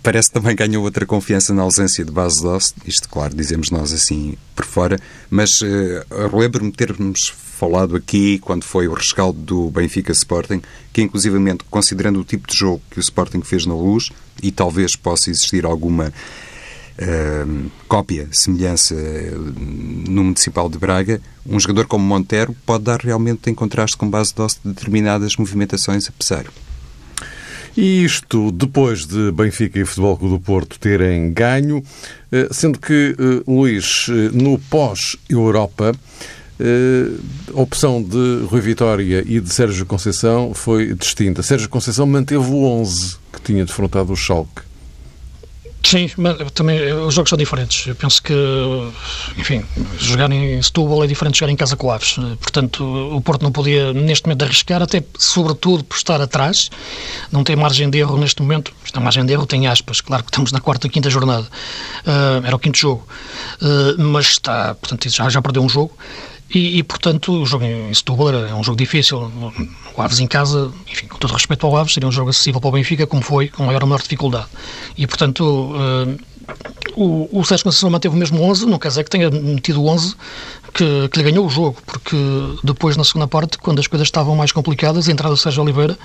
Parece 0.01 0.29
que 0.29 0.33
também 0.33 0.55
ganhou 0.55 0.83
outra 0.83 1.05
confiança 1.05 1.53
na 1.53 1.61
ausência 1.61 2.03
de 2.03 2.11
base 2.11 2.41
Dost. 2.41 2.75
Isto, 2.85 3.07
claro, 3.09 3.35
dizemos 3.35 3.69
nós 3.69 3.91
assim 3.91 4.35
por 4.55 4.65
fora. 4.65 4.97
Mas 5.29 5.61
uh, 5.61 6.27
relembro-me 6.31 6.71
termos 6.71 7.27
falado 7.27 7.95
aqui, 7.95 8.39
quando 8.39 8.63
foi 8.63 8.87
o 8.87 8.93
rescaldo 8.93 9.39
do 9.39 9.69
Benfica 9.69 10.11
Sporting, 10.11 10.61
que 10.93 11.01
inclusivamente, 11.01 11.63
considerando 11.69 12.19
o 12.19 12.23
tipo 12.23 12.47
de 12.47 12.57
jogo 12.57 12.81
que 12.89 12.97
o 12.97 13.01
Sporting 13.01 13.41
fez 13.41 13.65
na 13.65 13.75
luz, 13.75 14.09
e 14.41 14.51
talvez 14.51 14.95
possa 14.95 15.29
existir 15.29 15.65
alguma 15.65 16.13
cópia, 17.87 18.27
semelhança 18.31 18.95
no 20.07 20.23
Municipal 20.23 20.69
de 20.69 20.77
Braga, 20.77 21.21
um 21.45 21.59
jogador 21.59 21.87
como 21.87 22.05
Montero 22.05 22.55
pode 22.65 22.83
dar 22.83 22.99
realmente 22.99 23.49
em 23.49 23.53
contraste 23.53 23.95
com 23.95 24.09
base 24.09 24.33
de 24.33 24.45
determinadas 24.65 25.37
movimentações 25.37 26.07
a 26.09 26.11
pesar. 26.11 26.45
E 27.77 28.03
isto 28.03 28.51
depois 28.51 29.05
de 29.05 29.31
Benfica 29.31 29.79
e 29.79 29.85
Futebol 29.85 30.17
Clube 30.17 30.35
do 30.35 30.39
Porto 30.41 30.79
terem 30.79 31.31
ganho, 31.31 31.83
eh, 32.31 32.49
sendo 32.51 32.79
que, 32.79 33.15
eh, 33.17 33.43
Luís, 33.49 34.07
eh, 34.09 34.29
no 34.33 34.59
pós-Europa, 34.59 35.95
a 37.55 37.61
opção 37.61 38.03
de 38.03 38.45
Rui 38.47 38.59
Vitória 38.59 39.23
e 39.25 39.39
de 39.39 39.49
Sérgio 39.49 39.85
Conceição 39.85 40.53
foi 40.53 40.93
distinta. 40.93 41.41
Sérgio 41.41 41.69
Conceição 41.69 42.05
manteve 42.05 42.51
o 42.51 42.65
11 42.65 43.15
que 43.31 43.39
tinha 43.41 43.63
defrontado 43.63 44.11
o 44.11 44.15
Schalke. 44.17 44.68
Sim, 45.83 46.09
mas 46.17 46.37
também 46.51 46.93
os 46.93 47.13
jogos 47.13 47.29
são 47.29 47.37
diferentes. 47.37 47.87
Eu 47.87 47.95
penso 47.95 48.21
que, 48.21 48.33
enfim, 49.37 49.63
jogar 49.97 50.29
em 50.31 50.61
Setúbal 50.61 51.03
é 51.03 51.07
diferente 51.07 51.33
de 51.33 51.39
jogar 51.39 51.51
em 51.51 51.55
casa 51.55 51.75
com 51.75 51.89
Aves. 51.89 52.15
Portanto, 52.39 52.83
o 52.83 53.21
Porto 53.21 53.43
não 53.43 53.51
podia, 53.51 53.93
neste 53.93 54.25
momento, 54.25 54.43
arriscar, 54.43 54.81
até 54.81 55.03
sobretudo 55.17 55.83
por 55.83 55.95
estar 55.95 56.21
atrás. 56.21 56.69
Não 57.31 57.43
tem 57.43 57.55
margem 57.55 57.89
de 57.89 57.97
erro 57.97 58.17
neste 58.17 58.41
momento. 58.41 58.73
Esta 58.85 58.99
margem 58.99 59.25
de 59.25 59.33
erro 59.33 59.45
tem 59.45 59.67
aspas. 59.67 60.01
Claro 60.01 60.23
que 60.23 60.29
estamos 60.29 60.51
na 60.51 60.59
quarta, 60.59 60.89
quinta 60.89 61.09
jornada. 61.09 61.47
Uh, 62.05 62.45
era 62.45 62.55
o 62.55 62.59
quinto 62.59 62.77
jogo. 62.77 63.07
Uh, 63.61 64.01
mas 64.01 64.27
está, 64.27 64.75
portanto, 64.75 65.09
já, 65.09 65.29
já 65.29 65.41
perdeu 65.41 65.63
um 65.63 65.69
jogo. 65.69 65.97
E, 66.53 66.79
e, 66.79 66.83
portanto, 66.83 67.31
o 67.31 67.45
jogo 67.45 67.63
em 67.63 67.93
Setúbal 67.93 68.33
é 68.33 68.53
um 68.53 68.63
jogo 68.63 68.77
difícil. 68.77 69.31
O 69.95 70.01
Aves 70.01 70.19
em 70.19 70.27
casa, 70.27 70.71
enfim, 70.87 71.07
com 71.07 71.17
todo 71.17 71.33
respeito 71.33 71.65
ao 71.65 71.75
Aves, 71.77 71.93
seria 71.93 72.09
um 72.09 72.11
jogo 72.11 72.31
acessível 72.31 72.59
para 72.59 72.69
o 72.69 72.71
Benfica, 72.71 73.05
como 73.05 73.21
foi, 73.21 73.49
com 73.49 73.63
maior 73.63 73.83
ou 73.83 73.87
menor 73.87 74.01
dificuldade. 74.01 74.47
E, 74.97 75.05
portanto, 75.05 75.43
uh, 75.43 76.17
o, 76.95 77.29
o 77.39 77.45
Sérgio 77.45 77.65
Conceição 77.65 77.89
manteve 77.89 78.15
o 78.15 78.17
mesmo 78.17 78.41
11, 78.41 78.65
não 78.65 78.79
quer 78.79 78.87
dizer 78.89 79.03
que 79.03 79.09
tenha 79.09 79.29
metido 79.29 79.81
o 79.81 79.87
11 79.87 80.15
que, 80.73 81.09
que, 81.09 81.17
lhe 81.17 81.23
ganhou 81.23 81.45
o 81.45 81.49
jogo, 81.49 81.77
porque 82.09 82.59
depois, 82.63 82.97
na 82.97 83.03
segunda 83.03 83.27
parte, 83.27 83.57
quando 83.57 83.79
as 83.79 83.87
coisas 83.87 84.07
estavam 84.07 84.35
mais 84.35 84.51
complicadas, 84.51 85.07
a 85.07 85.11
entrada 85.11 85.35
do 85.35 85.37
Sérgio 85.37 85.61
Oliveira 85.61 85.97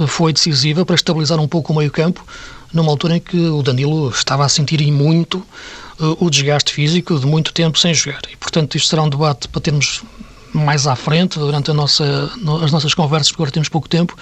eh, 0.00 0.06
foi 0.06 0.32
decisiva 0.32 0.84
para 0.84 0.96
estabilizar 0.96 1.38
um 1.38 1.46
pouco 1.46 1.72
o 1.72 1.76
meio-campo, 1.76 2.26
numa 2.72 2.90
altura 2.90 3.16
em 3.16 3.20
que 3.20 3.36
o 3.36 3.62
Danilo 3.62 4.10
estava 4.10 4.44
a 4.44 4.48
sentir 4.48 4.80
muito 4.90 5.44
o 6.18 6.28
desgaste 6.28 6.72
físico 6.72 7.20
de 7.20 7.24
muito 7.24 7.52
tempo 7.52 7.78
sem 7.78 7.94
jogar. 7.94 8.20
E, 8.28 8.36
portanto, 8.36 8.76
isto 8.76 8.88
será 8.88 9.00
um 9.04 9.08
debate 9.08 9.46
para 9.46 9.60
termos 9.60 10.02
mais 10.52 10.88
à 10.88 10.96
frente, 10.96 11.38
durante 11.38 11.72
nossa, 11.72 12.32
as 12.64 12.72
nossas 12.72 12.94
conversas, 12.94 13.28
porque 13.28 13.42
agora 13.42 13.52
temos 13.52 13.68
pouco 13.68 13.88
tempo, 13.88 14.16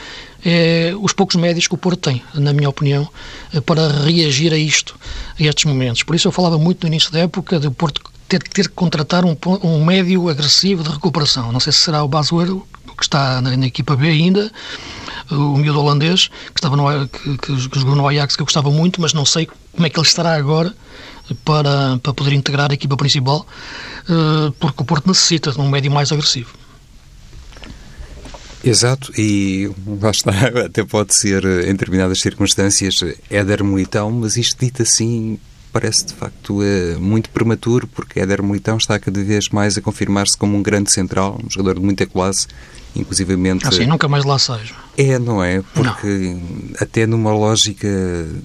é 0.45 0.93
os 1.01 1.15
poucos 1.15 1.37
médios 1.37 1.67
que 1.67 1.75
o 1.75 1.79
Porto 1.79 2.11
tem, 2.11 2.23
na 2.35 2.53
minha 2.53 2.69
opinião, 2.69 3.09
para 3.65 3.89
reagir 3.89 4.53
a 4.53 4.59
isto, 4.59 4.95
a 5.41 5.43
estes 5.43 5.65
momentos. 5.65 6.03
Por 6.03 6.15
isso 6.15 6.29
eu 6.29 6.33
falava 6.33 6.59
muito 6.59 6.83
no 6.83 6.89
início 6.89 7.11
da 7.11 7.21
época 7.21 7.59
de 7.59 7.69
o 7.69 7.71
Porto 7.71 8.03
ter, 8.39 8.43
ter 8.43 8.69
que 8.69 8.75
contratar 8.75 9.25
um, 9.25 9.37
um 9.63 9.85
médio 9.85 10.29
agressivo 10.29 10.83
de 10.83 10.91
recuperação. 10.91 11.53
Não 11.53 11.61
sei 11.61 11.73
se 11.73 11.81
será 11.81 12.03
o 12.03 12.09
Basoeiro, 12.09 12.67
que 12.97 13.03
está 13.03 13.43
na, 13.43 13.57
na 13.57 13.67
equipa 13.67 13.95
B 13.95 14.09
ainda, 14.09 14.51
o 15.31 15.59
miúdo 15.59 15.81
holandês, 15.81 16.29
que, 16.29 16.59
estava 16.59 16.77
no, 16.77 17.09
que, 17.09 17.37
que 17.69 17.79
jogou 17.79 17.95
no 17.95 18.09
Ajax, 18.09 18.35
que 18.37 18.43
eu 18.43 18.47
gostava 18.47 18.71
muito, 18.71 19.01
mas 19.01 19.13
não 19.13 19.27
sei 19.27 19.49
como 19.73 19.87
é 19.87 19.91
que 19.91 19.99
ele 19.99 20.07
estará 20.07 20.35
agora 20.35 20.75
para, 21.45 21.99
para 21.99 22.15
poder 22.15 22.33
integrar 22.33 22.71
a 22.71 22.75
equipa 22.75 22.97
principal, 22.97 23.47
eh, 24.09 24.53
porque 24.59 24.83
o 24.83 24.85
Porto 24.85 25.07
necessita 25.07 25.53
de 25.53 25.61
um 25.61 25.69
médio 25.69 25.91
mais 25.91 26.11
agressivo. 26.11 26.55
Exato, 28.65 29.13
e 29.19 29.71
lá 30.01 30.11
está, 30.11 30.31
até 30.67 30.85
pode 30.85 31.15
ser 31.15 31.45
em 31.45 31.73
determinadas 31.73 32.21
circunstâncias 32.21 33.03
Éder 33.31 33.65
Militão, 33.65 34.11
mas 34.11 34.37
isto 34.37 34.59
dito 34.59 34.83
assim 34.83 35.39
parece 35.73 36.07
de 36.07 36.15
facto 36.15 36.63
eh, 36.63 36.97
muito 36.99 37.31
prematuro, 37.31 37.87
porque 37.87 38.21
Éder 38.21 38.43
Militão 38.43 38.77
está 38.77 38.99
cada 38.99 39.23
vez 39.23 39.49
mais 39.49 39.77
a 39.79 39.81
confirmar-se 39.81 40.37
como 40.37 40.57
um 40.57 40.63
grande 40.63 40.93
central, 40.93 41.41
um 41.43 41.51
jogador 41.51 41.81
de 41.81 41.85
muita 41.85 42.07
classe 42.07 42.47
inclusivamente... 42.95 43.67
Assim, 43.67 43.87
nunca 43.87 44.09
mais 44.09 44.25
lá 44.25 44.39
seja. 44.39 44.75
É, 44.97 45.19
não 45.19 45.43
é? 45.43 45.63
Porque 45.73 46.07
não. 46.07 46.43
até 46.79 47.07
numa 47.07 47.33
lógica, 47.33 47.89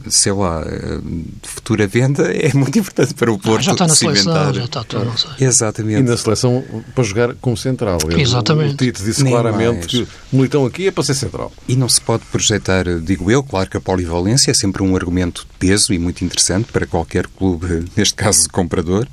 sei 0.08 0.32
lá, 0.32 0.64
de 0.64 1.50
futura 1.50 1.86
venda, 1.88 2.32
é 2.32 2.54
muito 2.54 2.80
importante 2.80 3.14
para 3.14 3.32
o 3.32 3.38
Porto 3.38 3.60
ah, 3.60 3.64
já 3.64 3.72
está 3.74 3.88
na 3.88 3.94
seleção, 3.94 4.54
já 4.54 4.64
está 4.64 4.84
tudo, 4.84 5.06
não 5.06 5.18
sei. 5.18 5.32
Exatamente. 5.42 6.00
E 6.00 6.04
na 6.04 6.16
seleção 6.16 6.64
para 6.96 7.04
jogar 7.04 7.36
como 7.36 7.58
central. 7.58 7.98
Exatamente. 8.18 8.76
O 8.76 8.78
Tito 8.78 9.04
disse 9.04 9.24
Nem 9.24 9.34
claramente 9.34 9.78
mais. 9.78 9.86
que 9.88 10.02
o 10.04 10.38
Militão 10.38 10.66
aqui 10.66 10.88
é 10.88 10.92
para 10.92 11.04
ser 11.04 11.16
central. 11.16 11.52
E 11.68 11.76
não 11.76 11.90
se 11.90 12.00
pode 12.00 12.24
projetar, 12.26 12.86
digo 13.02 13.30
eu, 13.30 13.44
claro 13.44 13.70
que 13.70 13.76
a 13.76 13.82
polivalência 13.82 14.52
é 14.52 14.54
sempre 14.54 14.82
um 14.84 14.96
argumento 14.96 15.42
de 15.42 15.68
peso 15.68 15.94
e 15.94 16.00
muito 16.00 16.24
interessante 16.24 16.72
para 16.72 16.86
qualquer 16.86 17.28
clube, 17.28 17.86
neste 17.96 18.14
caso 18.14 18.50
comprador, 18.50 19.06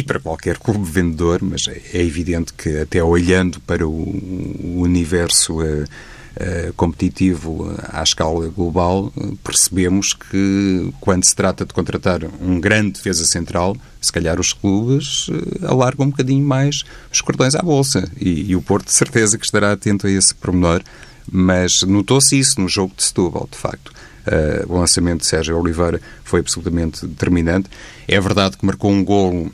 e 0.00 0.02
para 0.02 0.18
qualquer 0.18 0.56
clube 0.56 0.90
vendedor, 0.90 1.40
mas 1.42 1.68
é, 1.68 1.80
é 1.92 2.02
evidente 2.02 2.54
que 2.54 2.78
até 2.78 3.04
olhando 3.04 3.60
para 3.60 3.86
o 3.86 4.80
universo 4.80 5.60
uh, 5.60 5.84
uh, 5.84 6.72
competitivo 6.74 7.70
à 7.92 8.02
escala 8.02 8.48
global, 8.48 9.12
percebemos 9.44 10.14
que 10.14 10.90
quando 11.00 11.24
se 11.24 11.36
trata 11.36 11.66
de 11.66 11.74
contratar 11.74 12.20
um 12.40 12.58
grande 12.58 12.92
defesa 12.92 13.26
central, 13.26 13.76
se 14.00 14.10
calhar 14.10 14.40
os 14.40 14.54
clubes 14.54 15.26
alargam 15.62 16.06
um 16.06 16.10
bocadinho 16.10 16.46
mais 16.46 16.82
os 17.12 17.20
cordões 17.20 17.54
à 17.54 17.60
bolsa 17.60 18.10
e, 18.18 18.50
e 18.50 18.56
o 18.56 18.62
Porto 18.62 18.86
de 18.86 18.92
certeza 18.92 19.36
que 19.36 19.44
estará 19.44 19.72
atento 19.72 20.06
a 20.06 20.10
esse 20.10 20.34
pormenor, 20.34 20.82
mas 21.30 21.82
notou-se 21.82 22.38
isso 22.38 22.58
no 22.58 22.68
jogo 22.68 22.94
de 22.96 23.04
Setúbal, 23.04 23.46
de 23.50 23.58
facto. 23.58 23.92
Uh, 24.26 24.72
o 24.72 24.78
lançamento 24.78 25.20
de 25.20 25.26
Sérgio 25.26 25.58
Oliveira 25.58 26.00
foi 26.24 26.40
absolutamente 26.40 27.06
determinante. 27.06 27.68
É 28.08 28.18
verdade 28.18 28.56
que 28.56 28.64
marcou 28.64 28.90
um 28.90 29.04
golo 29.04 29.50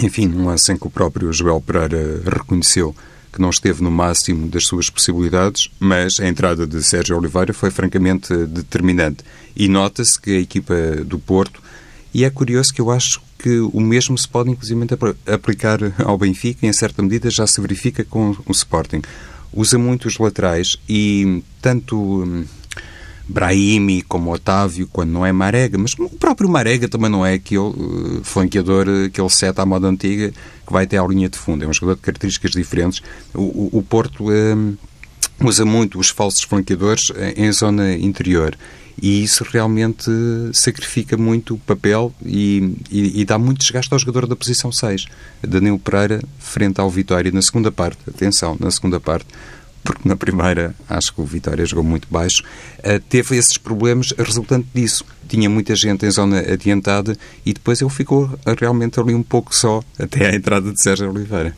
enfim, 0.00 0.28
um 0.28 0.46
lance 0.46 0.72
em 0.72 0.76
que 0.76 0.86
o 0.86 0.90
próprio 0.90 1.32
Joel 1.32 1.60
Pereira 1.60 2.22
reconheceu 2.24 2.94
que 3.32 3.40
não 3.40 3.50
esteve 3.50 3.82
no 3.82 3.90
máximo 3.90 4.48
das 4.48 4.64
suas 4.64 4.88
possibilidades, 4.88 5.70
mas 5.78 6.18
a 6.18 6.26
entrada 6.26 6.66
de 6.66 6.82
Sérgio 6.82 7.16
Oliveira 7.16 7.52
foi 7.52 7.70
francamente 7.70 8.34
determinante. 8.46 9.22
E 9.54 9.68
nota-se 9.68 10.20
que 10.20 10.30
a 10.30 10.40
equipa 10.40 10.74
do 11.04 11.18
Porto, 11.18 11.62
e 12.12 12.24
é 12.24 12.30
curioso 12.30 12.72
que 12.72 12.80
eu 12.80 12.90
acho 12.90 13.20
que 13.38 13.60
o 13.60 13.80
mesmo 13.80 14.16
se 14.18 14.26
pode 14.26 14.50
inclusive 14.50 14.80
aplicar 15.26 15.78
ao 16.04 16.18
Benfica, 16.18 16.66
em 16.66 16.72
certa 16.72 17.02
medida 17.02 17.30
já 17.30 17.46
se 17.46 17.60
verifica 17.60 18.04
com 18.04 18.36
o 18.46 18.52
Sporting. 18.52 19.02
Usa 19.52 19.78
muito 19.78 20.08
os 20.08 20.18
laterais 20.18 20.76
e 20.88 21.42
tanto 21.62 21.96
hum, 21.96 22.44
Brahimi, 23.28 24.02
como 24.02 24.32
Otávio, 24.32 24.88
quando 24.90 25.10
não 25.10 25.26
é 25.26 25.32
Marega, 25.32 25.76
mas 25.76 25.92
o 25.98 26.08
próprio 26.08 26.48
Marega 26.48 26.88
também 26.88 27.10
não 27.10 27.24
é 27.24 27.34
aquele 27.34 27.60
uh, 27.60 28.20
flanqueador, 28.22 28.86
aquele 29.06 29.30
sete 29.30 29.60
à 29.60 29.66
moda 29.66 29.86
antiga 29.86 30.32
que 30.66 30.72
vai 30.72 30.84
até 30.84 30.98
à 30.98 31.06
linha 31.06 31.28
de 31.28 31.38
fundo. 31.38 31.64
É 31.64 31.68
um 31.68 31.72
jogador 31.72 31.96
de 31.96 32.02
características 32.02 32.52
diferentes. 32.52 33.02
O, 33.34 33.42
o, 33.42 33.78
o 33.78 33.82
Porto 33.82 34.26
usa 35.40 35.64
muito 35.64 35.98
os 35.98 36.08
falsos 36.08 36.42
flanqueadores 36.42 37.12
em 37.36 37.52
zona 37.52 37.94
interior 37.94 38.56
e 39.00 39.22
isso 39.22 39.44
realmente 39.44 40.10
sacrifica 40.52 41.16
muito 41.16 41.54
o 41.54 41.58
papel 41.58 42.12
e, 42.24 42.74
e, 42.90 43.20
e, 43.20 43.24
dá 43.24 43.38
muito 43.38 43.60
desgaste 43.60 43.92
ao 43.92 43.98
jogador 43.98 44.26
da 44.26 44.34
posição 44.34 44.72
6. 44.72 45.06
Danilo 45.42 45.78
Pereira, 45.78 46.20
frente 46.38 46.80
ao 46.80 46.90
Vitória, 46.90 47.30
na 47.30 47.42
segunda 47.42 47.70
parte, 47.70 47.98
atenção, 48.08 48.56
na 48.58 48.70
segunda 48.70 48.98
parte, 48.98 49.26
porque 49.82 50.08
na 50.08 50.16
primeira 50.16 50.74
acho 50.88 51.14
que 51.14 51.20
o 51.20 51.24
Vitória 51.24 51.64
jogou 51.64 51.84
muito 51.84 52.08
baixo, 52.10 52.42
uh, 52.78 53.00
teve 53.08 53.36
esses 53.36 53.56
problemas 53.56 54.12
resultante 54.18 54.68
disso. 54.74 55.04
Tinha 55.28 55.48
muita 55.48 55.74
gente 55.74 56.06
em 56.06 56.10
zona 56.10 56.40
adiantada 56.40 57.16
e 57.44 57.52
depois 57.52 57.80
ele 57.80 57.90
ficou 57.90 58.30
realmente 58.58 58.98
ali 58.98 59.14
um 59.14 59.22
pouco 59.22 59.54
só 59.54 59.82
até 59.98 60.26
à 60.26 60.34
entrada 60.34 60.72
de 60.72 60.80
Sérgio 60.80 61.10
Oliveira. 61.10 61.54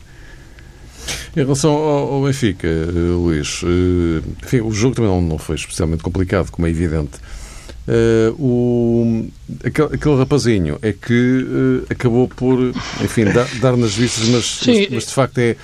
Em 1.35 1.41
relação 1.41 1.71
ao, 1.71 2.23
Benfica, 2.23 2.67
eh, 2.67 2.91
Luís, 2.91 3.61
eh, 3.63 4.21
enfim, 4.43 4.61
o 4.61 4.71
jogo 4.71 4.95
também 4.95 5.21
não 5.21 5.37
foi 5.37 5.55
especialmente 5.55 6.03
complicado, 6.03 6.51
como 6.51 6.67
é 6.67 6.69
evidente. 6.69 7.19
Uh, 7.87 8.31
o, 8.39 9.31
aquele, 9.65 9.95
aquele, 9.95 10.15
rapazinho 10.15 10.77
é 10.83 10.93
que 10.93 11.13
uh, 11.13 11.85
acabou 11.89 12.27
por, 12.27 12.59
enfim, 13.03 13.25
dar, 13.25 13.47
dar 13.59 13.75
nas 13.75 13.95
vistas, 13.95 14.27
mas, 14.27 14.61
mas, 14.65 14.89
mas, 14.91 15.05
de 15.07 15.13
facto 15.13 15.39
é, 15.39 15.55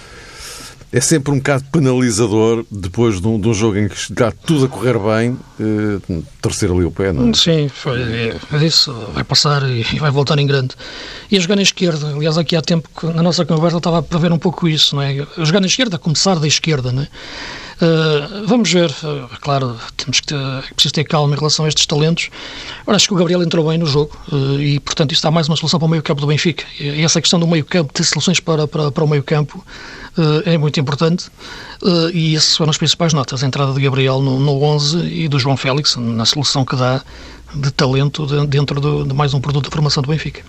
é 0.91 1.02
sempre 1.02 1.34
um 1.34 1.38
bocado 1.38 1.65
penalizador 1.71 2.65
depois 2.71 3.19
de 3.19 3.28
um, 3.28 3.39
de 3.39 3.47
um 3.47 3.54
jogo 3.54 3.78
em 3.78 3.88
que 3.88 3.95
está 3.95 4.32
tudo 4.32 4.65
a 4.65 4.69
correr 4.69 4.97
bem, 4.97 5.32
uh, 5.32 6.23
torcer 6.41 6.71
ali 6.71 6.86
o 6.86 6.91
pé, 6.91 7.12
não 7.12 7.30
é? 7.30 7.34
Sim, 7.34 7.67
foi, 7.67 8.02
é, 8.02 8.65
isso, 8.65 8.93
vai 9.13 9.23
passar 9.23 9.69
e, 9.69 9.84
vai 10.00 10.12
voltar 10.12 10.39
em 10.39 10.47
grande. 10.47 10.76
E 11.30 11.36
a 11.36 11.39
jogar 11.39 11.58
na 11.58 11.62
esquerda, 11.62 12.08
aliás, 12.08 12.38
aqui 12.38 12.56
há 12.56 12.62
tempo, 12.62 12.89
na 13.13 13.21
nossa 13.21 13.45
conversa, 13.45 13.78
estava 13.78 14.06
a 14.10 14.17
ver 14.17 14.32
um 14.32 14.39
pouco 14.39 14.67
isso, 14.67 14.95
não 14.95 15.02
é? 15.02 15.28
A 15.38 15.43
jogar 15.43 15.60
na 15.60 15.67
esquerda, 15.67 15.97
começar 15.97 16.36
da 16.39 16.47
esquerda, 16.47 16.91
não 16.91 17.04
é? 17.04 17.08
Uh, 17.80 18.48
vamos 18.48 18.72
ver, 18.72 18.90
uh, 18.90 19.30
claro, 19.40 19.78
temos 19.96 20.20
que 20.20 20.28
ter, 20.28 20.36
é 20.36 20.74
preciso 20.74 20.94
ter 20.94 21.04
calma 21.04 21.36
em 21.36 21.38
relação 21.38 21.66
a 21.66 21.68
estes 21.68 21.86
talentos. 21.86 22.30
Ora, 22.88 22.96
acho 22.96 23.08
que 23.08 23.13
o 23.13 23.18
Gabriel 23.18 23.44
entrou 23.44 23.68
bem 23.68 23.78
no 23.78 23.86
jogo 23.86 24.18
uh, 24.32 24.60
e, 24.60 24.80
portanto, 24.80 25.12
isso 25.12 25.22
dá 25.22 25.30
mais 25.30 25.48
uma 25.48 25.56
solução 25.56 25.80
para 25.80 25.86
o 25.86 25.90
meio-campo 25.90 26.20
do 26.20 26.26
Benfica. 26.26 26.66
E 26.80 27.04
essa 27.04 27.22
questão 27.22 27.40
do 27.40 27.46
meio-campo, 27.46 27.94
ter 27.94 28.04
soluções 28.04 28.40
para, 28.40 28.68
para, 28.68 28.92
para 28.92 29.04
o 29.04 29.08
meio-campo, 29.08 29.63
é 30.46 30.58
muito 30.58 30.80
importante 30.80 31.30
e 32.12 32.36
essas 32.36 32.58
foram 32.58 32.72
as 32.72 32.78
principais 32.80 33.13
notas. 33.13 33.44
A 33.44 33.46
entrada 33.46 33.72
de 33.72 33.80
Gabriel 33.80 34.20
no, 34.20 34.40
no 34.40 34.63
11 34.63 34.98
e 35.06 35.28
do 35.28 35.38
João 35.38 35.56
Félix, 35.56 35.96
na 35.96 36.26
solução 36.26 36.66
que 36.66 36.76
dá 36.76 37.04
de 37.54 37.70
talento 37.70 38.26
dentro 38.48 38.82
de, 38.82 39.10
de 39.10 39.13
mais 39.13 39.36
um 39.36 39.40
produto 39.40 39.66
de 39.66 39.70
formação 39.70 40.02
do 40.02 40.10
Benfica. 40.10 40.42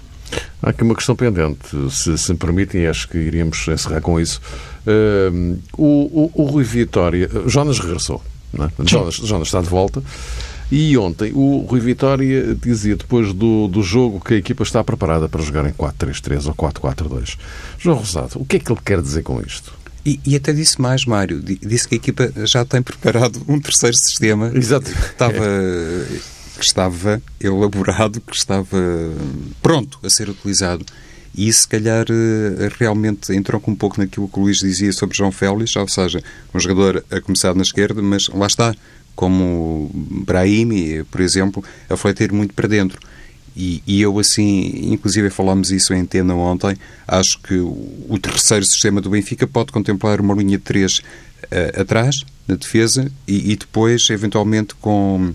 Há 0.62 0.70
aqui 0.70 0.82
uma 0.82 0.94
questão 0.94 1.14
pendente, 1.14 1.58
se, 1.90 2.16
se 2.18 2.32
me 2.32 2.38
permitem, 2.38 2.86
acho 2.86 3.08
que 3.08 3.18
iríamos 3.18 3.66
encerrar 3.68 4.00
com 4.00 4.18
isso. 4.20 4.40
Uh, 4.86 5.58
o, 5.76 6.30
o, 6.34 6.42
o, 6.42 6.44
Rui 6.44 6.64
Vitória, 6.64 7.30
Jonas 7.46 7.78
regressou, 7.78 8.22
é? 8.54 8.68
Jonas, 8.84 9.14
Jonas 9.14 9.48
está 9.48 9.60
de 9.60 9.68
volta. 9.68 10.02
E 10.70 10.98
ontem 10.98 11.32
o 11.34 11.60
Rui 11.60 11.80
Vitória 11.80 12.54
dizia, 12.54 12.94
depois 12.94 13.32
do, 13.32 13.68
do 13.68 13.82
jogo, 13.82 14.20
que 14.20 14.34
a 14.34 14.36
equipa 14.36 14.62
está 14.62 14.84
preparada 14.84 15.28
para 15.28 15.40
jogar 15.42 15.66
em 15.66 15.72
4-3-3 15.72 16.46
ou 16.46 16.54
4-4-2. 16.54 17.38
João 17.78 17.98
Rosado, 17.98 18.40
o 18.40 18.44
que 18.44 18.56
é 18.56 18.58
que 18.58 18.70
ele 18.70 18.80
quer 18.84 19.00
dizer 19.00 19.22
com 19.22 19.40
isto? 19.40 19.72
E, 20.04 20.20
e, 20.24 20.36
até 20.36 20.52
disse 20.52 20.80
mais, 20.80 21.04
Mário. 21.04 21.42
Disse 21.42 21.88
que 21.88 21.94
a 21.94 21.98
equipa 21.98 22.32
já 22.46 22.64
tem 22.64 22.80
preparado 22.80 23.42
um 23.48 23.60
terceiro 23.60 23.96
sistema. 23.96 24.50
Exato. 24.54 24.90
Estava. 24.90 25.34
Que 26.58 26.64
estava 26.64 27.22
elaborado, 27.40 28.20
que 28.20 28.34
estava 28.34 28.76
pronto 29.62 29.98
a 30.02 30.10
ser 30.10 30.28
utilizado. 30.28 30.84
E 31.34 31.46
isso, 31.46 31.60
se 31.60 31.68
calhar, 31.68 32.04
eh, 32.10 32.68
realmente 32.78 33.32
entrou 33.32 33.62
um 33.68 33.74
pouco 33.74 34.00
naquilo 34.00 34.28
que 34.28 34.38
o 34.40 34.42
Luís 34.42 34.58
dizia 34.58 34.92
sobre 34.92 35.16
João 35.16 35.30
Félix, 35.30 35.76
ou 35.76 35.86
seja, 35.86 36.20
um 36.52 36.58
jogador 36.58 37.04
a 37.10 37.20
começar 37.20 37.54
na 37.54 37.62
esquerda, 37.62 38.02
mas 38.02 38.28
lá 38.28 38.46
está, 38.46 38.74
como 39.14 39.88
Brahimi, 39.94 41.04
por 41.04 41.20
exemplo, 41.20 41.62
a 41.88 41.96
fleter 41.96 42.32
muito 42.32 42.54
para 42.54 42.66
dentro. 42.66 42.98
E, 43.56 43.82
e, 43.86 44.00
eu, 44.00 44.16
assim, 44.18 44.92
inclusive 44.92 45.30
falámos 45.30 45.72
isso 45.72 45.92
em 45.92 46.00
Antena 46.00 46.34
ontem, 46.34 46.76
acho 47.06 47.40
que 47.40 47.54
o 47.58 48.18
terceiro 48.20 48.64
sistema 48.64 49.00
do 49.00 49.10
Benfica 49.10 49.46
pode 49.46 49.72
contemplar 49.72 50.20
uma 50.20 50.34
linha 50.34 50.56
de 50.56 50.62
três 50.62 50.98
uh, 50.98 51.80
atrás, 51.80 52.24
na 52.46 52.54
defesa, 52.54 53.10
e, 53.26 53.52
e 53.52 53.56
depois, 53.56 54.08
eventualmente, 54.10 54.76
com 54.76 55.34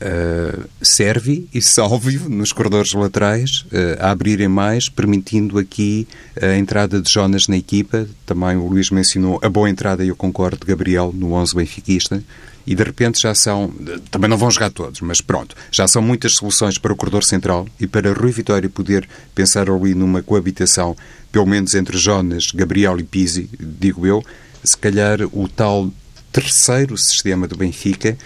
uh, 0.00 0.68
serve 0.80 1.48
e 1.52 1.60
salve 1.60 2.18
nos 2.28 2.52
corredores 2.52 2.92
laterais 2.92 3.64
uh, 3.66 4.00
a 4.00 4.10
abrirem 4.10 4.48
mais, 4.48 4.88
permitindo 4.88 5.58
aqui 5.58 6.06
a 6.40 6.56
entrada 6.56 7.00
de 7.00 7.10
Jonas 7.10 7.48
na 7.48 7.56
equipa. 7.56 8.06
Também 8.26 8.56
o 8.56 8.66
Luís 8.66 8.90
mencionou 8.90 9.38
a 9.42 9.48
boa 9.48 9.68
entrada, 9.68 10.04
e 10.04 10.08
eu 10.08 10.16
concordo, 10.16 10.58
de 10.58 10.66
Gabriel 10.66 11.12
no 11.14 11.32
11 11.32 11.54
benfiquista. 11.54 12.22
E 12.66 12.74
de 12.74 12.82
repente 12.82 13.20
já 13.20 13.34
são, 13.34 13.72
também 14.10 14.30
não 14.30 14.38
vão 14.38 14.50
jogar 14.50 14.70
todos, 14.70 15.00
mas 15.00 15.20
pronto, 15.20 15.56
já 15.70 15.88
são 15.88 16.00
muitas 16.00 16.34
soluções 16.34 16.78
para 16.78 16.92
o 16.92 16.96
corredor 16.96 17.24
central 17.24 17.66
e 17.80 17.88
para 17.88 18.12
Rui 18.12 18.30
Vitória 18.30 18.68
poder 18.68 19.08
pensar 19.34 19.68
ali 19.68 19.94
numa 19.94 20.22
coabitação, 20.22 20.96
pelo 21.32 21.46
menos 21.46 21.74
entre 21.74 21.98
Jonas, 21.98 22.52
Gabriel 22.54 23.00
e 23.00 23.02
Pizzi, 23.02 23.50
digo 23.58 24.06
eu, 24.06 24.24
se 24.62 24.76
calhar 24.76 25.18
o 25.32 25.48
tal 25.48 25.90
terceiro 26.32 26.96
sistema 26.96 27.46
do 27.46 27.56
Benfica 27.56 28.16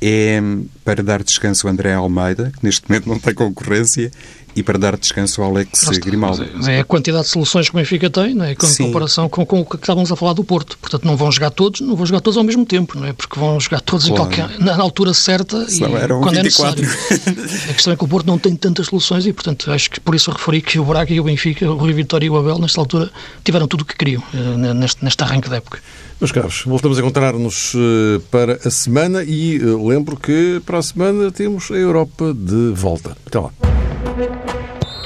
é 0.00 0.40
para 0.84 1.02
dar 1.02 1.22
descanso 1.22 1.66
ao 1.66 1.72
André 1.72 1.94
Almeida, 1.94 2.52
que 2.56 2.64
neste 2.64 2.88
momento 2.88 3.08
não 3.08 3.18
tem 3.18 3.34
concorrência, 3.34 4.10
e 4.56 4.62
para 4.62 4.78
dar 4.78 4.96
descanso 4.96 5.42
ao 5.42 5.50
Alex 5.50 5.84
Nossa, 5.84 6.00
Grimaldo. 6.00 6.46
É 6.68 6.80
a 6.80 6.84
quantidade 6.84 7.24
de 7.24 7.30
soluções 7.30 7.68
que 7.68 7.74
o 7.74 7.78
Benfica 7.78 8.08
tem, 8.08 8.34
não 8.34 8.44
é? 8.44 8.54
Com 8.54 8.66
Sim. 8.66 8.86
comparação 8.86 9.28
com, 9.28 9.44
com, 9.44 9.60
o 9.60 9.64
que 9.64 9.76
estávamos 9.76 10.10
a 10.12 10.16
falar 10.16 10.32
do 10.32 10.44
Porto. 10.44 10.78
Portanto, 10.78 11.04
não 11.04 11.16
vão 11.16 11.30
jogar 11.30 11.50
todos, 11.50 11.80
não 11.80 11.96
vão 11.96 12.06
jogar 12.06 12.20
todos 12.20 12.36
ao 12.36 12.44
mesmo 12.44 12.64
tempo, 12.64 12.98
não 12.98 13.06
é? 13.06 13.12
Porque 13.12 13.38
vão 13.38 13.58
jogar 13.58 13.80
todos 13.80 14.06
claro. 14.06 14.24
qualquer, 14.24 14.58
na, 14.60 14.76
altura 14.76 15.14
certa 15.14 15.66
e 15.68 15.78
quando 15.78 16.34
24. 16.34 16.38
é 16.38 16.42
necessário. 16.42 16.84
a 17.70 17.72
questão 17.74 17.92
é 17.92 17.96
que 17.96 18.04
o 18.04 18.08
Porto 18.08 18.26
não 18.26 18.38
tem 18.38 18.54
tantas 18.54 18.86
soluções 18.86 19.26
e, 19.26 19.32
portanto, 19.32 19.70
acho 19.70 19.90
que 19.90 20.00
por 20.00 20.14
isso 20.14 20.30
eu 20.30 20.34
referi 20.34 20.60
que 20.62 20.78
o 20.78 20.84
Braga 20.84 21.12
e 21.12 21.20
o 21.20 21.24
Benfica, 21.24 21.70
o 21.70 21.76
Rui 21.76 21.92
Vitória 21.92 22.26
e 22.26 22.30
o 22.30 22.36
Abel, 22.36 22.58
nesta 22.58 22.80
altura, 22.80 23.10
tiveram 23.42 23.66
tudo 23.66 23.82
o 23.82 23.84
que 23.84 23.96
queriam 23.96 24.22
eh, 24.32 24.74
neste, 24.74 25.04
neste 25.04 25.22
arranque 25.22 25.48
da 25.48 25.56
época. 25.56 25.80
Meus 26.20 26.32
caros, 26.32 26.62
voltamos 26.64 26.96
a 26.98 27.00
encontrar-nos 27.00 27.72
eh, 27.74 28.20
para 28.30 28.58
a 28.64 28.70
semana 28.70 29.22
e 29.24 29.56
eh, 29.56 29.60
lembro 29.60 30.16
que 30.16 30.62
para 30.64 30.78
a 30.78 30.82
semana 30.82 31.30
temos 31.30 31.70
a 31.70 31.74
Europa 31.74 32.32
de 32.32 32.72
volta. 32.74 33.16
Até 33.26 33.38
lá. 33.38 33.50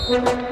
thank 0.08 0.42
you 0.42 0.47